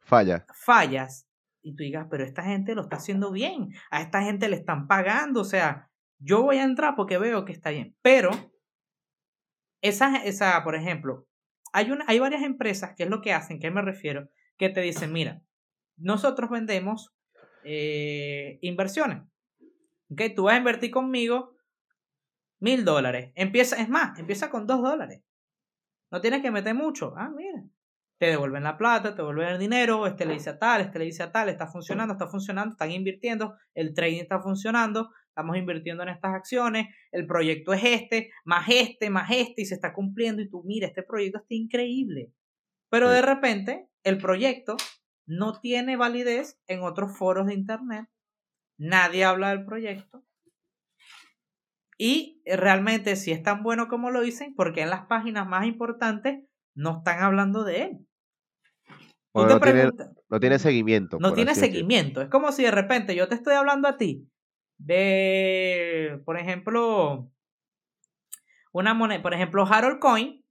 [0.00, 0.46] Falla.
[0.54, 1.26] fallas
[1.62, 4.86] y tú digas, pero esta gente lo está haciendo bien, a esta gente le están
[4.86, 8.30] pagando, o sea, yo voy a entrar porque veo que está bien, pero
[9.82, 11.26] esa, esa por ejemplo,
[11.72, 14.28] hay, una, hay varias empresas que es lo que hacen, ¿qué me refiero?
[14.56, 15.42] Que te dicen, mira,
[15.96, 17.15] nosotros vendemos
[17.66, 19.22] eh, inversiones.
[20.10, 20.34] ¿Okay?
[20.34, 21.56] Tú vas a invertir conmigo
[22.60, 23.32] mil dólares.
[23.34, 25.22] Empieza, es más, empieza con dos dólares.
[26.10, 27.14] No tienes que meter mucho.
[27.16, 27.62] Ah, mira.
[28.18, 31.04] Te devuelven la plata, te devuelven el dinero, este le dice a tal, este le
[31.04, 36.02] dice a tal, está funcionando, está funcionando, están invirtiendo, el trading está funcionando, estamos invirtiendo
[36.02, 40.40] en estas acciones, el proyecto es este, más este, más este, y se está cumpliendo,
[40.40, 42.32] y tú, mira, este proyecto está increíble.
[42.88, 44.78] Pero de repente, el proyecto
[45.26, 48.08] no tiene validez en otros foros de Internet.
[48.78, 50.24] Nadie habla del proyecto.
[51.98, 56.44] Y realmente si es tan bueno como lo dicen, porque en las páginas más importantes
[56.74, 58.06] no están hablando de él.
[59.34, 59.90] no, tiene,
[60.28, 61.18] no, tiene, seguimiento.
[61.18, 62.20] No tiene seguimiento.
[62.20, 64.28] Es como si de repente yo te estoy hablando a ti
[64.78, 67.30] de, por ejemplo,
[68.72, 70.44] una moneda, por ejemplo, Harold Coin,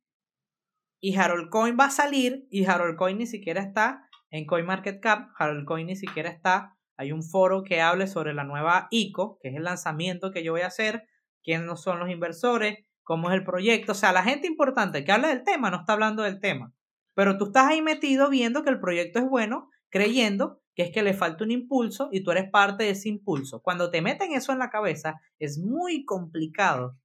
[0.99, 4.04] y Harold Coin va a salir y Harold Coin ni siquiera está
[4.37, 5.29] en CoinMarketCap,
[5.65, 6.75] Coin ni siquiera está.
[6.97, 10.51] Hay un foro que hable sobre la nueva ICO, que es el lanzamiento que yo
[10.51, 11.07] voy a hacer,
[11.41, 13.93] quiénes son los inversores, cómo es el proyecto.
[13.93, 16.73] O sea, la gente importante que habla del tema no está hablando del tema.
[17.13, 21.03] Pero tú estás ahí metido viendo que el proyecto es bueno, creyendo que es que
[21.03, 23.61] le falta un impulso y tú eres parte de ese impulso.
[23.61, 26.97] Cuando te meten eso en la cabeza, es muy complicado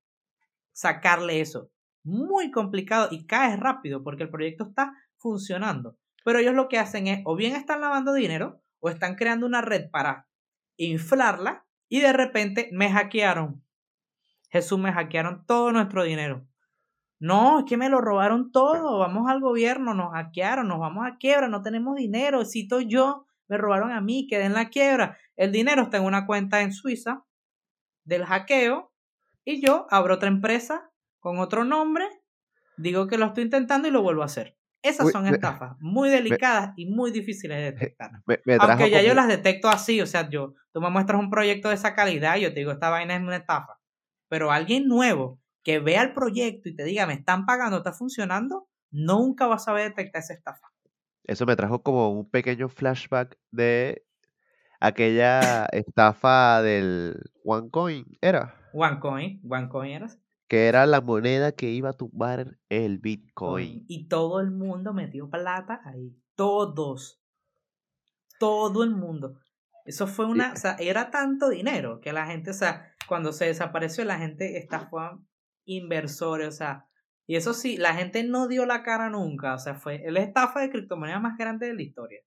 [0.72, 1.70] sacarle eso.
[2.02, 5.96] Muy complicado y caes rápido porque el proyecto está funcionando.
[6.24, 9.60] Pero ellos lo que hacen es o bien están lavando dinero o están creando una
[9.60, 10.28] red para
[10.76, 13.64] inflarla y de repente me hackearon.
[14.50, 16.46] Jesús, me hackearon todo nuestro dinero.
[17.18, 18.98] No, es que me lo robaron todo.
[18.98, 22.44] Vamos al gobierno, nos hackearon, nos vamos a quiebra, no tenemos dinero.
[22.44, 25.18] Cito yo, me robaron a mí, quedé en la quiebra.
[25.36, 27.24] El dinero está en una cuenta en Suiza
[28.04, 28.92] del hackeo
[29.44, 32.06] y yo abro otra empresa con otro nombre,
[32.76, 34.56] digo que lo estoy intentando y lo vuelvo a hacer.
[34.82, 38.10] Esas son estafas muy delicadas y muy difíciles de detectar.
[38.60, 41.74] Aunque ya yo las detecto así, o sea, yo, tú me muestras un proyecto de
[41.74, 43.78] esa calidad y yo te digo, esta vaina es una estafa.
[44.28, 48.68] Pero alguien nuevo que vea el proyecto y te diga, me están pagando, está funcionando,
[48.90, 50.68] nunca vas a saber detectar esa estafa.
[51.24, 54.04] Eso me trajo como un pequeño flashback de
[54.80, 58.54] aquella estafa del OneCoin, ¿era?
[58.72, 60.08] OneCoin, OneCoin era.
[60.50, 63.84] Que era la moneda que iba a tumbar el Bitcoin.
[63.86, 66.20] Y todo el mundo metió plata ahí.
[66.34, 67.22] Todos.
[68.40, 69.38] Todo el mundo.
[69.84, 73.46] Eso fue una, o sea, era tanto dinero que la gente, o sea, cuando se
[73.46, 75.24] desapareció la gente estafó
[75.64, 76.86] inversores, o sea,
[77.26, 80.60] y eso sí, la gente no dio la cara nunca, o sea, fue el estafa
[80.60, 82.20] de criptomonedas más grande de la historia.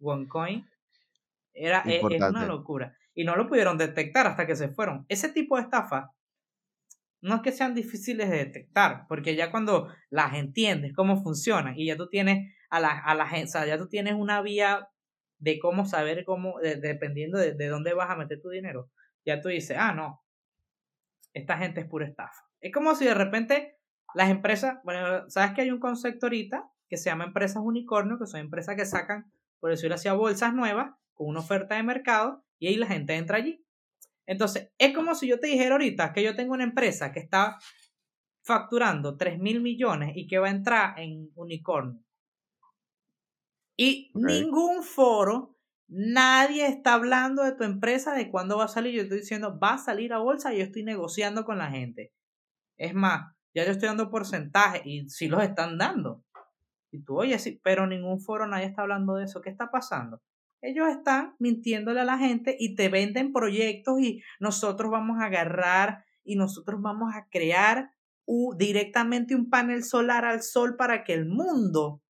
[0.00, 0.66] OneCoin
[1.52, 5.04] era e, es, una locura y no lo pudieron detectar hasta que se fueron.
[5.08, 6.12] Ese tipo de estafa
[7.20, 11.86] no es que sean difíciles de detectar, porque ya cuando las entiendes cómo funcionan y
[11.86, 14.88] ya tú tienes a la, a la o sea, ya tú tienes una vía
[15.38, 18.90] de cómo saber cómo, dependiendo de, de, dónde vas a meter tu dinero,
[19.24, 20.22] ya tú dices, ah, no,
[21.32, 22.46] esta gente es pura estafa.
[22.60, 23.76] Es como si de repente
[24.14, 28.26] las empresas, bueno, sabes que hay un concepto ahorita que se llama empresas unicornio, que
[28.26, 32.68] son empresas que sacan, por decirlo así, bolsas nuevas con una oferta de mercado y
[32.68, 33.65] ahí la gente entra allí.
[34.26, 37.58] Entonces, es como si yo te dijera ahorita que yo tengo una empresa que está
[38.44, 42.00] facturando 3 mil millones y que va a entrar en unicornio.
[43.76, 45.56] Y ningún foro,
[45.88, 48.94] nadie está hablando de tu empresa, de cuándo va a salir.
[48.94, 52.12] Yo estoy diciendo, va a salir a bolsa y yo estoy negociando con la gente.
[52.78, 56.24] Es más, ya yo estoy dando porcentaje y si los están dando.
[56.90, 59.40] Y tú, oye, sí, pero ningún foro nadie está hablando de eso.
[59.40, 60.22] ¿Qué está pasando?
[60.62, 66.04] Ellos están mintiéndole a la gente y te venden proyectos y nosotros vamos a agarrar
[66.24, 67.92] y nosotros vamos a crear
[68.56, 72.02] directamente un panel solar al sol para que el mundo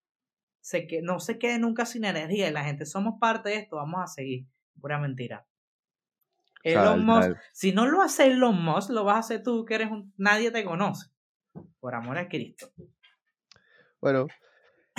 [0.60, 3.76] se que, no se quede nunca sin energía y la gente somos parte de esto,
[3.76, 4.46] vamos a seguir.
[4.80, 5.46] Pura mentira.
[6.62, 9.90] Elon Musk, si no lo hace Elon Musk, lo vas a hacer tú, que eres
[9.90, 11.08] un, nadie te conoce.
[11.78, 12.72] Por amor a Cristo.
[14.00, 14.26] Bueno,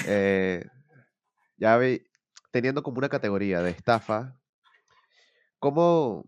[0.08, 0.64] eh,
[1.58, 2.07] ya ve,
[2.58, 4.36] teniendo como una categoría de estafa,
[5.60, 6.28] ¿cómo,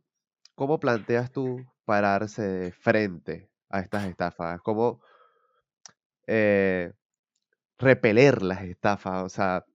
[0.54, 4.62] cómo planteas tú pararse frente a estas estafas?
[4.62, 5.02] ¿Cómo
[6.28, 6.94] eh,
[7.80, 9.24] repeler las estafas?
[9.24, 9.66] O sea,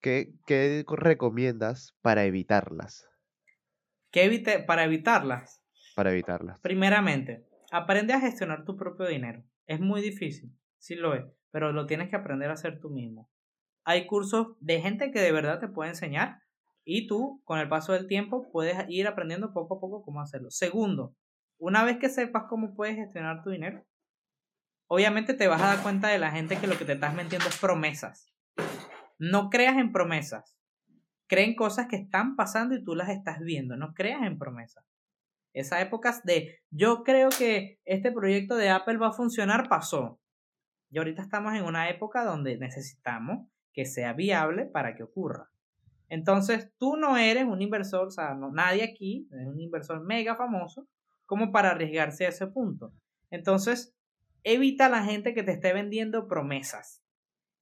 [0.00, 3.08] ¿qué, qué recomiendas para evitarlas?
[4.12, 5.64] ¿Qué evite para evitarlas?
[5.96, 6.60] Para evitarlas.
[6.60, 9.42] Primeramente, aprende a gestionar tu propio dinero.
[9.66, 13.31] Es muy difícil, sí lo es, pero lo tienes que aprender a hacer tú mismo.
[13.84, 16.42] Hay cursos de gente que de verdad te puede enseñar
[16.84, 20.50] y tú, con el paso del tiempo, puedes ir aprendiendo poco a poco cómo hacerlo.
[20.50, 21.14] Segundo,
[21.58, 23.84] una vez que sepas cómo puedes gestionar tu dinero,
[24.88, 27.48] obviamente te vas a dar cuenta de la gente que lo que te estás metiendo
[27.48, 28.32] es promesas.
[29.18, 30.56] No creas en promesas.
[31.28, 33.76] Creen cosas que están pasando y tú las estás viendo.
[33.76, 34.84] No creas en promesas.
[35.54, 40.20] Esa época de yo creo que este proyecto de Apple va a funcionar pasó.
[40.90, 45.50] Y ahorita estamos en una época donde necesitamos que sea viable para que ocurra.
[46.08, 50.36] Entonces, tú no eres un inversor, o sea, no, nadie aquí es un inversor mega
[50.36, 50.86] famoso
[51.24, 52.92] como para arriesgarse a ese punto.
[53.30, 53.94] Entonces,
[54.44, 57.02] evita a la gente que te esté vendiendo promesas.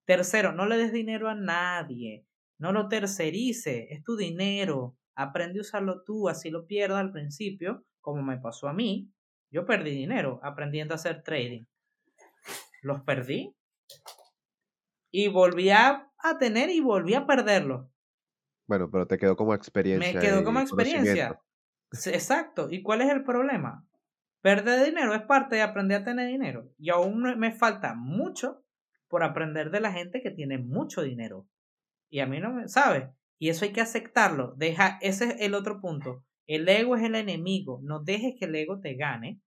[0.04, 2.26] Tercero, no le des dinero a nadie.
[2.58, 4.96] No lo tercerice, es tu dinero.
[5.14, 9.12] Aprende a usarlo tú, así lo pierdas al principio, como me pasó a mí.
[9.52, 11.64] Yo perdí dinero aprendiendo a hacer trading.
[12.82, 13.54] Los perdí
[15.10, 17.90] y volví a, tener y volví a perderlo.
[18.66, 20.12] Bueno, pero te quedó como experiencia.
[20.12, 21.40] Me quedó como experiencia.
[22.06, 22.68] Exacto.
[22.70, 23.86] ¿Y cuál es el problema?
[24.42, 26.70] Perder dinero es parte de aprender a tener dinero.
[26.78, 28.64] Y aún me falta mucho
[29.08, 31.48] por aprender de la gente que tiene mucho dinero.
[32.08, 33.08] Y a mí no me, ¿sabes?
[33.38, 34.54] Y eso hay que aceptarlo.
[34.56, 36.24] Deja, ese es el otro punto.
[36.46, 37.80] El ego es el enemigo.
[37.82, 39.40] No dejes que el ego te gane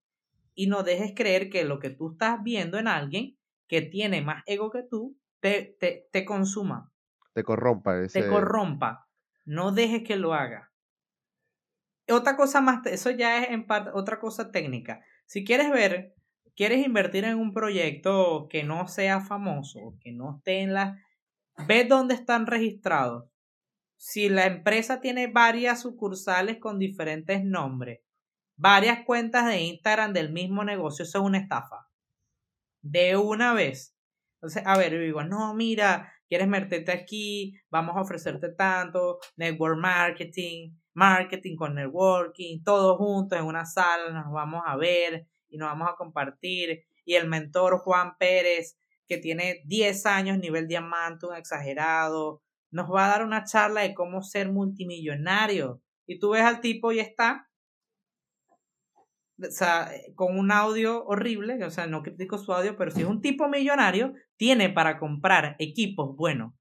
[0.54, 4.44] y no dejes creer que lo que tú estás viendo en alguien que tiene más
[4.46, 6.90] ego que tú te, te, te consuma,
[7.34, 8.22] Te corrompa ese...
[8.22, 9.10] te corrompa.
[9.44, 10.72] No dejes que lo haga.
[12.10, 15.02] Otra cosa más, eso ya es en parte otra cosa técnica.
[15.26, 16.16] Si quieres ver,
[16.56, 20.98] quieres invertir en un proyecto que no sea famoso, que no esté en la...
[21.68, 23.30] Ve dónde están registrados.
[23.98, 28.00] Si la empresa tiene varias sucursales con diferentes nombres,
[28.56, 31.90] varias cuentas de Instagram del mismo negocio, eso es una estafa.
[32.82, 33.93] De una vez.
[34.44, 39.78] Entonces, a ver, yo digo, no, mira, quieres meterte aquí, vamos a ofrecerte tanto, network
[39.80, 45.70] marketing, marketing con networking, todos juntos en una sala, nos vamos a ver y nos
[45.70, 46.84] vamos a compartir.
[47.06, 48.78] Y el mentor Juan Pérez,
[49.08, 53.94] que tiene 10 años, nivel diamante, un exagerado, nos va a dar una charla de
[53.94, 55.82] cómo ser multimillonario.
[56.06, 57.50] Y tú ves al tipo y está
[59.48, 63.08] o sea, con un audio horrible, o sea, no critico su audio, pero si es
[63.08, 66.54] un tipo millonario, tiene para comprar equipos buenos,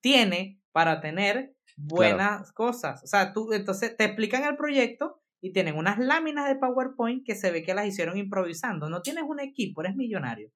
[0.00, 3.02] tiene para tener buenas cosas.
[3.02, 7.34] O sea, tú, entonces te explican el proyecto y tienen unas láminas de PowerPoint que
[7.34, 8.88] se ve que las hicieron improvisando.
[8.88, 10.50] No tienes un equipo, eres millonario.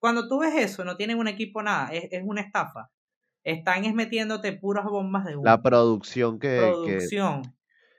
[0.00, 2.90] Cuando tú ves eso, no tienes un equipo nada, es, es una estafa.
[3.44, 5.44] Están es metiéndote puras bombas de humo.
[5.44, 6.58] La producción que...
[6.58, 7.42] Producción.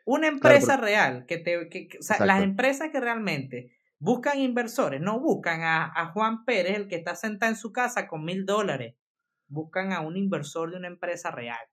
[0.05, 5.19] Una empresa real, que te, que, o sea, las empresas que realmente buscan inversores, no
[5.19, 8.95] buscan a, a, Juan Pérez, el que está sentado en su casa con mil dólares,
[9.47, 11.65] buscan a un inversor de una empresa real.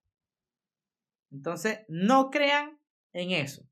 [1.31, 2.79] Entonces, no crean
[3.13, 3.63] en eso.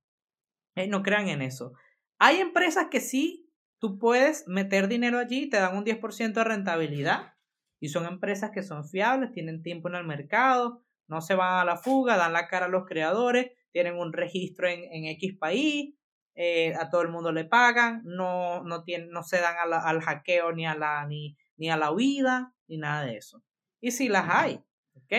[0.76, 1.74] Eh, no crean en eso.
[2.20, 7.34] Hay empresas que sí, tú puedes meter dinero allí, te dan un 10% de rentabilidad
[7.80, 11.66] y son empresas que son fiables, tienen tiempo en el mercado, no se van a
[11.66, 15.94] la fuga, dan la cara a los creadores tienen un registro en, en X país,
[16.34, 20.52] eh, a todo el mundo le pagan, no, no, tienen, no se dan al hackeo
[20.52, 23.44] ni a, la, ni, ni a la huida, ni nada de eso.
[23.80, 24.56] Y si las hay,
[24.96, 25.14] ¿ok?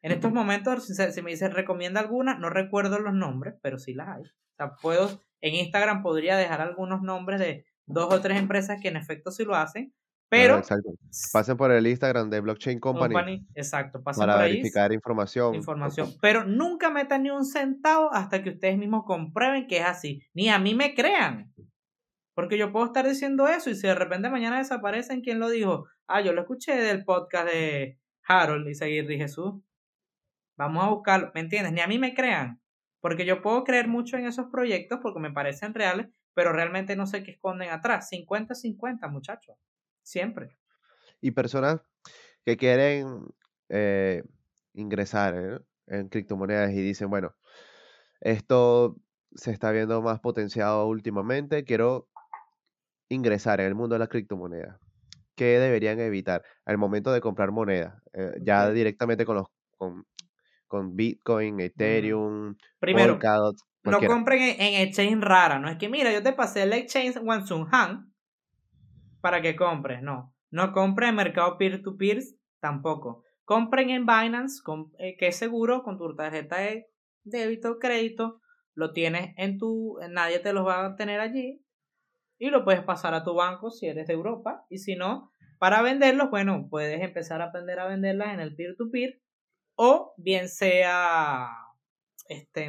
[0.00, 3.92] En estos momentos, si, si me dice recomienda alguna, no recuerdo los nombres, pero sí
[3.92, 4.22] las hay.
[4.22, 8.88] O sea, puedo, en Instagram podría dejar algunos nombres de dos o tres empresas que
[8.88, 9.92] en efecto sí lo hacen,
[10.32, 10.56] pero.
[10.56, 10.94] exacto.
[11.30, 13.46] Pasen por el Instagram de Blockchain Company.
[13.54, 14.02] exacto.
[14.02, 15.54] Pasen para por verificar información.
[15.54, 16.08] Información.
[16.22, 20.22] Pero nunca metan ni un centavo hasta que ustedes mismos comprueben que es así.
[20.32, 21.52] Ni a mí me crean.
[22.34, 25.84] Porque yo puedo estar diciendo eso y si de repente mañana desaparecen, ¿quién lo dijo?
[26.06, 29.60] Ah, yo lo escuché del podcast de Harold y Seguir Jesús.
[30.56, 31.30] Vamos a buscarlo.
[31.34, 31.74] ¿Me entiendes?
[31.74, 32.58] Ni a mí me crean.
[33.02, 37.06] Porque yo puedo creer mucho en esos proyectos porque me parecen reales, pero realmente no
[37.06, 38.08] sé qué esconden atrás.
[38.10, 39.56] 50-50, muchachos.
[40.02, 40.56] Siempre.
[41.20, 41.80] Y personas
[42.44, 43.24] que quieren
[43.68, 44.22] eh,
[44.74, 45.58] ingresar ¿eh?
[45.86, 47.34] en criptomonedas y dicen, bueno,
[48.20, 48.96] esto
[49.34, 52.08] se está viendo más potenciado últimamente, quiero
[53.08, 54.78] ingresar en el mundo de la criptomoneda.
[55.34, 58.02] ¿Qué deberían evitar al momento de comprar moneda?
[58.12, 59.46] Eh, ya directamente con los
[59.78, 60.06] con,
[60.66, 63.18] con Bitcoin, Ethereum, Primero,
[63.84, 67.16] no compren en, en, exchange rara, no es que mira, yo te pasé el exchange
[67.20, 68.11] Wansung Han
[69.22, 70.34] para que compres, no.
[70.50, 72.22] No compren en mercado peer-to-peer
[72.60, 73.24] tampoco.
[73.44, 74.62] Compren en Binance,
[74.98, 76.90] eh, que es seguro, con tu tarjeta de
[77.24, 78.42] débito o crédito.
[78.74, 79.98] Lo tienes en tu.
[80.10, 81.64] Nadie te lo va a tener allí.
[82.38, 84.66] Y lo puedes pasar a tu banco si eres de Europa.
[84.68, 89.20] Y si no, para venderlos, bueno, puedes empezar a aprender a venderlas en el peer-to-peer.
[89.76, 91.48] o bien sea
[92.28, 92.64] este,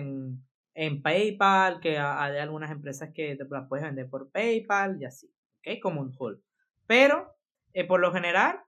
[0.75, 5.33] en, PayPal, que hay algunas empresas que te las puedes vender por PayPal y así.
[5.81, 6.41] Como un hold.
[6.87, 7.35] Pero,
[7.73, 8.59] eh, por lo general,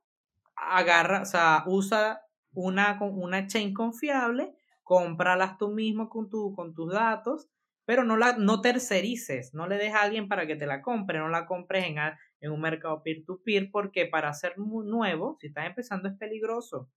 [0.56, 2.22] agarra, o sea, usa
[2.54, 7.50] una, una chain confiable, cómpralas tú mismo con, tu, con tus datos,
[7.86, 11.20] pero no la no tercerices, no le dejes a alguien para que te la compre,
[11.20, 11.98] no la compres en,
[12.40, 16.90] en un mercado peer-to-peer, porque para ser nuevo, si estás empezando, es peligroso.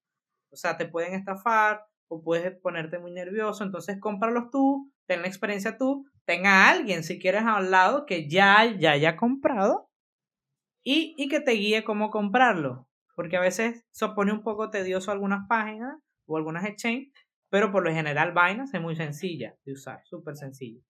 [0.50, 5.28] O sea, te pueden estafar o puedes ponerte muy nervioso, entonces cómpralos tú, ten la
[5.28, 9.87] experiencia tú, tenga a alguien si quieres al lado que ya, ya haya comprado
[10.90, 12.88] y, y que te guíe cómo comprarlo.
[13.14, 17.12] Porque a veces se pone un poco tedioso algunas páginas o algunas exchanges,
[17.50, 20.80] pero por lo general Binance es muy sencilla de usar, súper sencilla.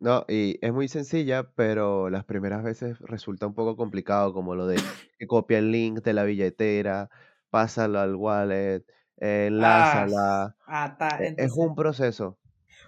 [0.00, 4.66] No, y es muy sencilla, pero las primeras veces resulta un poco complicado, como lo
[4.66, 4.76] de
[5.18, 7.08] que copia el link de la billetera,
[7.48, 8.84] pásalo al wallet,
[9.16, 10.56] enlázala.
[10.66, 12.38] Ah, ah, e, es un proceso.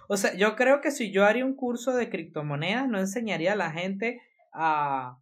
[0.07, 3.57] O sea, yo creo que si yo haría un curso de criptomonedas, no enseñaría a
[3.57, 4.21] la gente
[4.53, 5.17] a,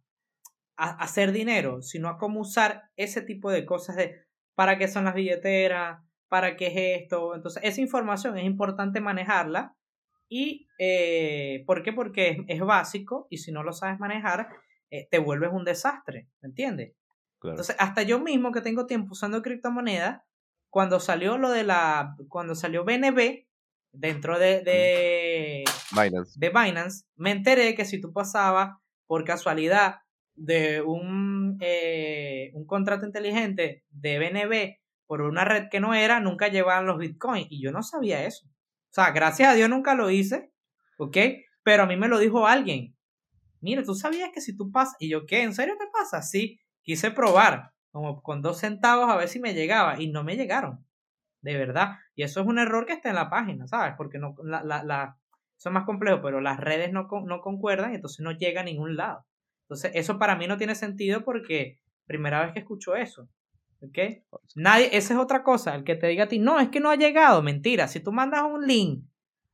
[0.80, 4.24] a hacer dinero, sino a cómo usar ese tipo de cosas de
[4.54, 7.34] para qué son las billeteras, para qué es esto.
[7.34, 9.76] Entonces, esa información es importante manejarla.
[10.28, 11.92] ¿Y eh, por qué?
[11.92, 14.48] Porque es, básico y si no lo sabes manejar,
[14.90, 16.94] eh, te vuelves un desastre, ¿me entiendes?
[17.42, 20.22] Entonces, hasta yo mismo que tengo tiempo usando criptomonedas,
[20.70, 23.46] cuando salió lo de la, cuando salió BNB,
[23.92, 26.38] dentro de, de, Binance.
[26.38, 28.76] de Binance, me enteré que si tú pasabas
[29.06, 29.96] por casualidad
[30.40, 36.48] de un, eh, un contrato inteligente de BNB por una red que no era, nunca
[36.48, 37.46] llevaban los bitcoins.
[37.50, 38.46] Y yo no sabía eso.
[38.46, 40.50] O sea, gracias a Dios nunca lo hice,
[40.98, 41.16] ¿ok?
[41.62, 42.96] Pero a mí me lo dijo alguien.
[43.60, 45.42] Mira, tú sabías que si tú pasas, y yo, ¿qué?
[45.42, 46.22] ¿En serio te pasa?
[46.22, 50.36] Sí, quise probar, como con dos centavos a ver si me llegaba, y no me
[50.36, 50.86] llegaron,
[51.42, 51.98] de verdad.
[52.14, 53.94] Y eso es un error que está en la página, ¿sabes?
[53.98, 55.18] Porque no, la, la, la
[55.58, 58.96] es más complejo, pero las redes no, no concuerdan y entonces no llega a ningún
[58.96, 59.26] lado.
[59.70, 63.28] Entonces, eso para mí no tiene sentido porque primera vez que escucho eso.
[63.80, 63.98] ¿Ok?
[64.56, 66.90] Nadie, esa es otra cosa, el que te diga a ti, no, es que no
[66.90, 67.86] ha llegado, mentira.
[67.86, 69.04] Si tú mandas un link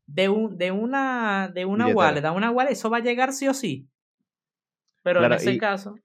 [0.06, 3.46] de, un, de una, de una wallet a una wallet, eso va a llegar sí
[3.46, 3.90] o sí.
[5.02, 5.96] Pero en ese caso.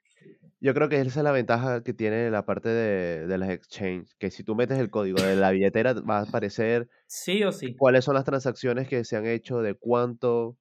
[0.59, 4.13] Yo creo que esa es la ventaja que tiene la parte de, de las exchanges,
[4.15, 7.77] que si tú metes el código de la billetera va a aparecer sí o sí.
[7.77, 10.57] cuáles son las transacciones que se han hecho, de cuánto,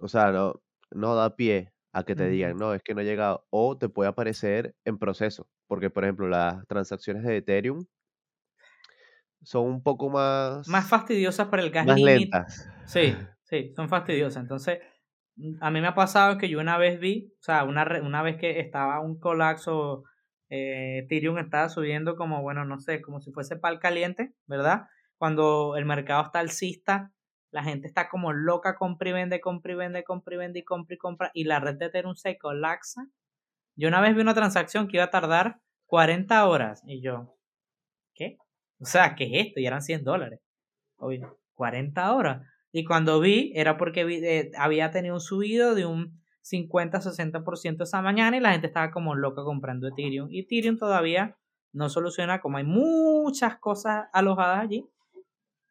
[0.00, 0.60] o sea, no,
[0.90, 3.88] no da pie a que te digan, no, es que no ha llegado, o te
[3.88, 7.86] puede aparecer en proceso, porque por ejemplo las transacciones de Ethereum
[9.42, 10.68] son un poco más...
[10.68, 12.70] Más fastidiosas para el gas Más lentas.
[12.84, 14.42] Sí, sí, son fastidiosas.
[14.42, 14.80] Entonces,
[15.36, 18.22] mm, a mí me ha pasado que yo una vez vi, o sea, una, una
[18.22, 20.04] vez que estaba un colapso,
[20.50, 24.82] eh, Ethereum estaba subiendo como, bueno, no sé, como si fuese pal caliente, ¿verdad?
[25.16, 27.10] Cuando el mercado está alcista,
[27.56, 30.62] la gente está como loca, compra y vende, compra y vende, compra y vende, y
[30.62, 33.08] compra y compra, y la red de Ethereum se colapsa.
[33.76, 37.34] Yo una vez vi una transacción que iba a tardar 40 horas, y yo,
[38.14, 38.36] ¿qué?
[38.78, 39.60] O sea, ¿qué es esto?
[39.60, 40.40] Y eran 100 dólares.
[40.98, 41.22] Oye,
[41.54, 42.46] 40 horas.
[42.72, 48.36] Y cuando vi, era porque eh, había tenido un subido de un 50-60% esa mañana
[48.36, 50.28] y la gente estaba como loca comprando Ethereum.
[50.30, 51.38] Y Ethereum todavía
[51.72, 54.86] no soluciona, como hay muchas cosas alojadas allí,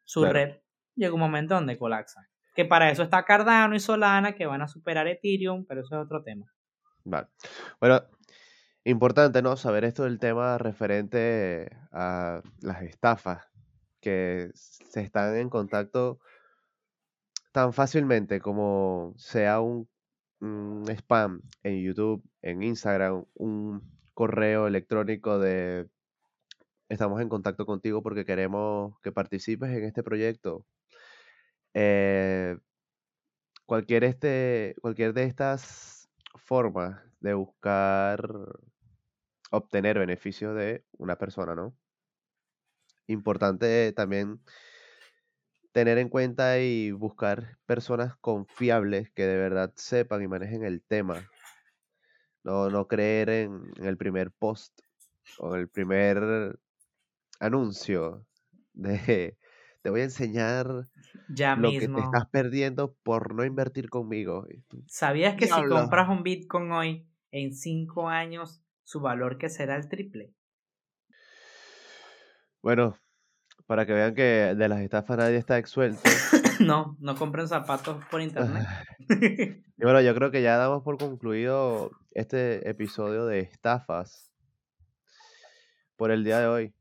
[0.02, 0.56] su red
[0.96, 2.28] llega un momento donde colapsa.
[2.54, 6.04] Que para eso está Cardano y Solana que van a superar Ethereum, pero eso es
[6.04, 6.46] otro tema.
[7.04, 7.28] Vale.
[7.78, 8.02] Bueno,
[8.86, 9.56] Importante, ¿no?
[9.56, 13.44] Saber esto del tema referente a las estafas
[14.00, 16.20] que se están en contacto
[17.50, 19.88] tan fácilmente como sea un,
[20.88, 23.82] spam en YouTube, en Instagram, un
[24.14, 25.88] correo electrónico de
[26.88, 30.64] estamos en contacto contigo porque queremos que participes en este proyecto.
[31.74, 32.56] Eh,
[33.66, 38.28] cualquier, este, cualquier de estas formas de buscar
[39.50, 41.76] obtener beneficio de una persona, ¿no?
[43.06, 44.40] Importante también
[45.72, 51.28] tener en cuenta y buscar personas confiables que de verdad sepan y manejen el tema.
[52.42, 54.80] No, no creer en, el primer post
[55.38, 56.58] o el primer
[57.40, 58.26] anuncio
[58.74, 59.36] de
[59.82, 60.66] te voy a enseñar
[61.28, 64.46] ya lo que te estás perdiendo por no invertir conmigo.
[64.86, 69.88] ¿Sabías que si compras un Bitcoin hoy, en cinco años su valor que será el
[69.88, 70.32] triple.
[72.62, 72.96] Bueno,
[73.66, 76.00] para que vean que de las estafas nadie está exuelto.
[76.60, 78.66] no, no compren zapatos por internet.
[79.76, 84.32] y bueno, yo creo que ya damos por concluido este episodio de estafas
[85.96, 86.74] por el día de hoy.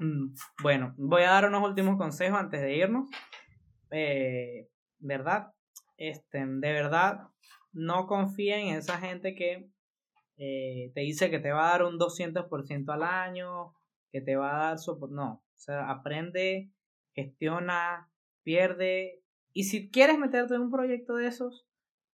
[0.00, 3.08] Mm, bueno, voy a dar unos últimos consejos antes de irnos.
[3.90, 5.52] Eh, ¿Verdad?
[5.96, 7.28] Este, de verdad,
[7.72, 9.68] no confíen en esa gente que
[10.38, 13.74] eh, te dice que te va a dar un 200% al año,
[14.10, 15.14] que te va a dar soporte.
[15.14, 16.70] No, o sea, aprende,
[17.14, 18.10] gestiona,
[18.42, 19.22] pierde.
[19.52, 21.66] Y si quieres meterte en un proyecto de esos,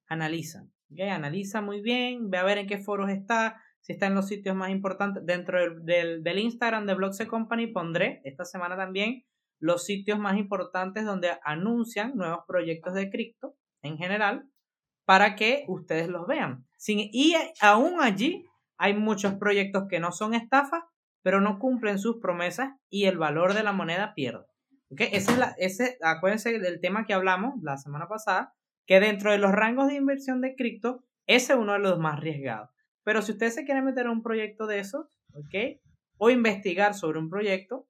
[0.09, 0.66] analiza.
[0.99, 4.57] Analiza muy bien, ve a ver en qué foros está, si está en los sitios
[4.57, 5.24] más importantes.
[5.24, 9.22] Dentro del, del, Instagram de Blockse Company pondré esta semana también
[9.61, 14.51] los sitios más importantes donde anuncian nuevos proyectos de cripto en general
[15.05, 16.66] para que ustedes los vean.
[16.89, 18.45] y aún allí
[18.76, 20.82] hay muchos proyectos que no son estafas,
[21.22, 24.47] pero no cumplen sus promesas y el valor de la moneda pierde.
[24.91, 25.11] ¿Okay?
[25.12, 28.53] Ese es la, ese, acuérdense del tema que hablamos la semana pasada,
[28.84, 32.14] que dentro de los rangos de inversión de cripto, ese es uno de los más
[32.14, 32.76] arriesgados.
[33.07, 35.78] Pero si ustedes se quieren meter en un proyecto de esos, ¿ok?
[36.18, 37.86] O investigar sobre un proyecto,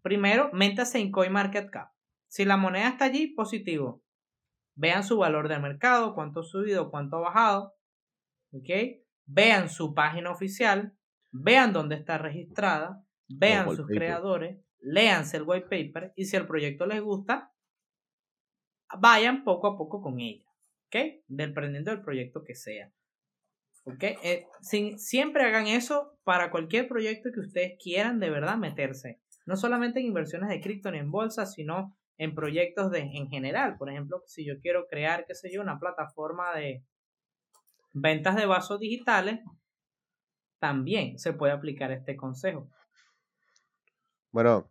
[0.00, 1.90] primero, métase en CoinMarketCap.
[2.28, 4.04] Si la moneda está allí, positivo.
[4.76, 7.74] Vean su valor de mercado, cuánto ha subido, cuánto ha bajado.
[8.52, 8.70] ¿Ok?
[9.26, 10.96] Vean su página oficial,
[11.32, 16.86] vean dónde está registrada, vean sus creadores, léanse el white paper y si el proyecto
[16.86, 17.52] les gusta,
[19.00, 20.46] vayan poco a poco con ella.
[20.86, 21.24] ¿Ok?
[21.26, 22.92] Dependiendo del proyecto que sea.
[23.84, 24.02] ¿Ok?
[24.02, 29.20] Eh, sin, siempre hagan eso para cualquier proyecto que ustedes quieran de verdad meterse.
[29.46, 33.76] No solamente en inversiones de cripto ni en bolsa, sino en proyectos de, en general.
[33.78, 36.84] Por ejemplo, si yo quiero crear, qué sé yo, una plataforma de
[37.94, 39.40] ventas de vasos digitales,
[40.58, 42.68] también se puede aplicar este consejo.
[44.30, 44.70] Bueno,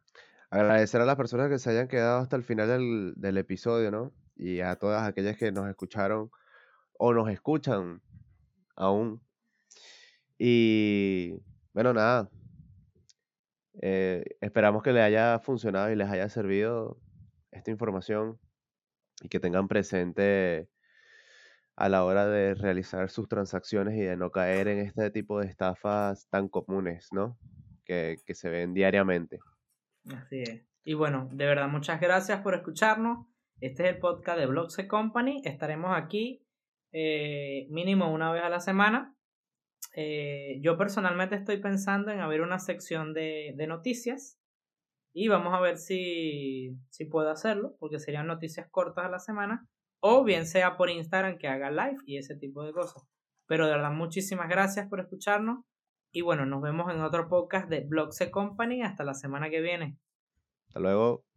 [0.52, 4.14] agradecer a las personas que se hayan quedado hasta el final del, del episodio, ¿no?
[4.36, 6.30] Y a todas aquellas que nos escucharon
[6.98, 8.02] o nos escuchan
[8.80, 9.22] aún.
[10.40, 11.34] Y
[11.74, 12.30] bueno, nada.
[13.82, 17.00] Eh, esperamos que les haya funcionado y les haya servido
[17.52, 18.40] esta información
[19.22, 20.70] y que tengan presente
[21.76, 25.48] a la hora de realizar sus transacciones y de no caer en este tipo de
[25.48, 27.38] estafas tan comunes, ¿no?
[27.86, 29.40] Que, se ven diariamente.
[30.14, 30.66] Así es.
[30.84, 33.26] Y bueno, de verdad, muchas gracias por escucharnos.
[33.62, 35.42] Este es el podcast de Blockse Company.
[35.46, 36.46] Estaremos aquí
[36.92, 39.16] eh, mínimo una vez a la semana.
[39.96, 44.40] Eh, yo personalmente estoy pensando en abrir una sección de, noticias
[45.14, 49.68] y vamos a ver si, si puedo hacerlo, porque serían noticias cortas a la semana
[50.02, 53.04] o bien sea por Instagram que haga live y ese tipo de cosas.
[53.48, 55.66] Pero de verdad, muchísimas gracias por escucharnos.
[56.12, 58.82] Y bueno, nos vemos en otro podcast de Blogse Company.
[58.84, 59.98] Hasta la semana que viene.
[60.68, 61.29] Hasta luego.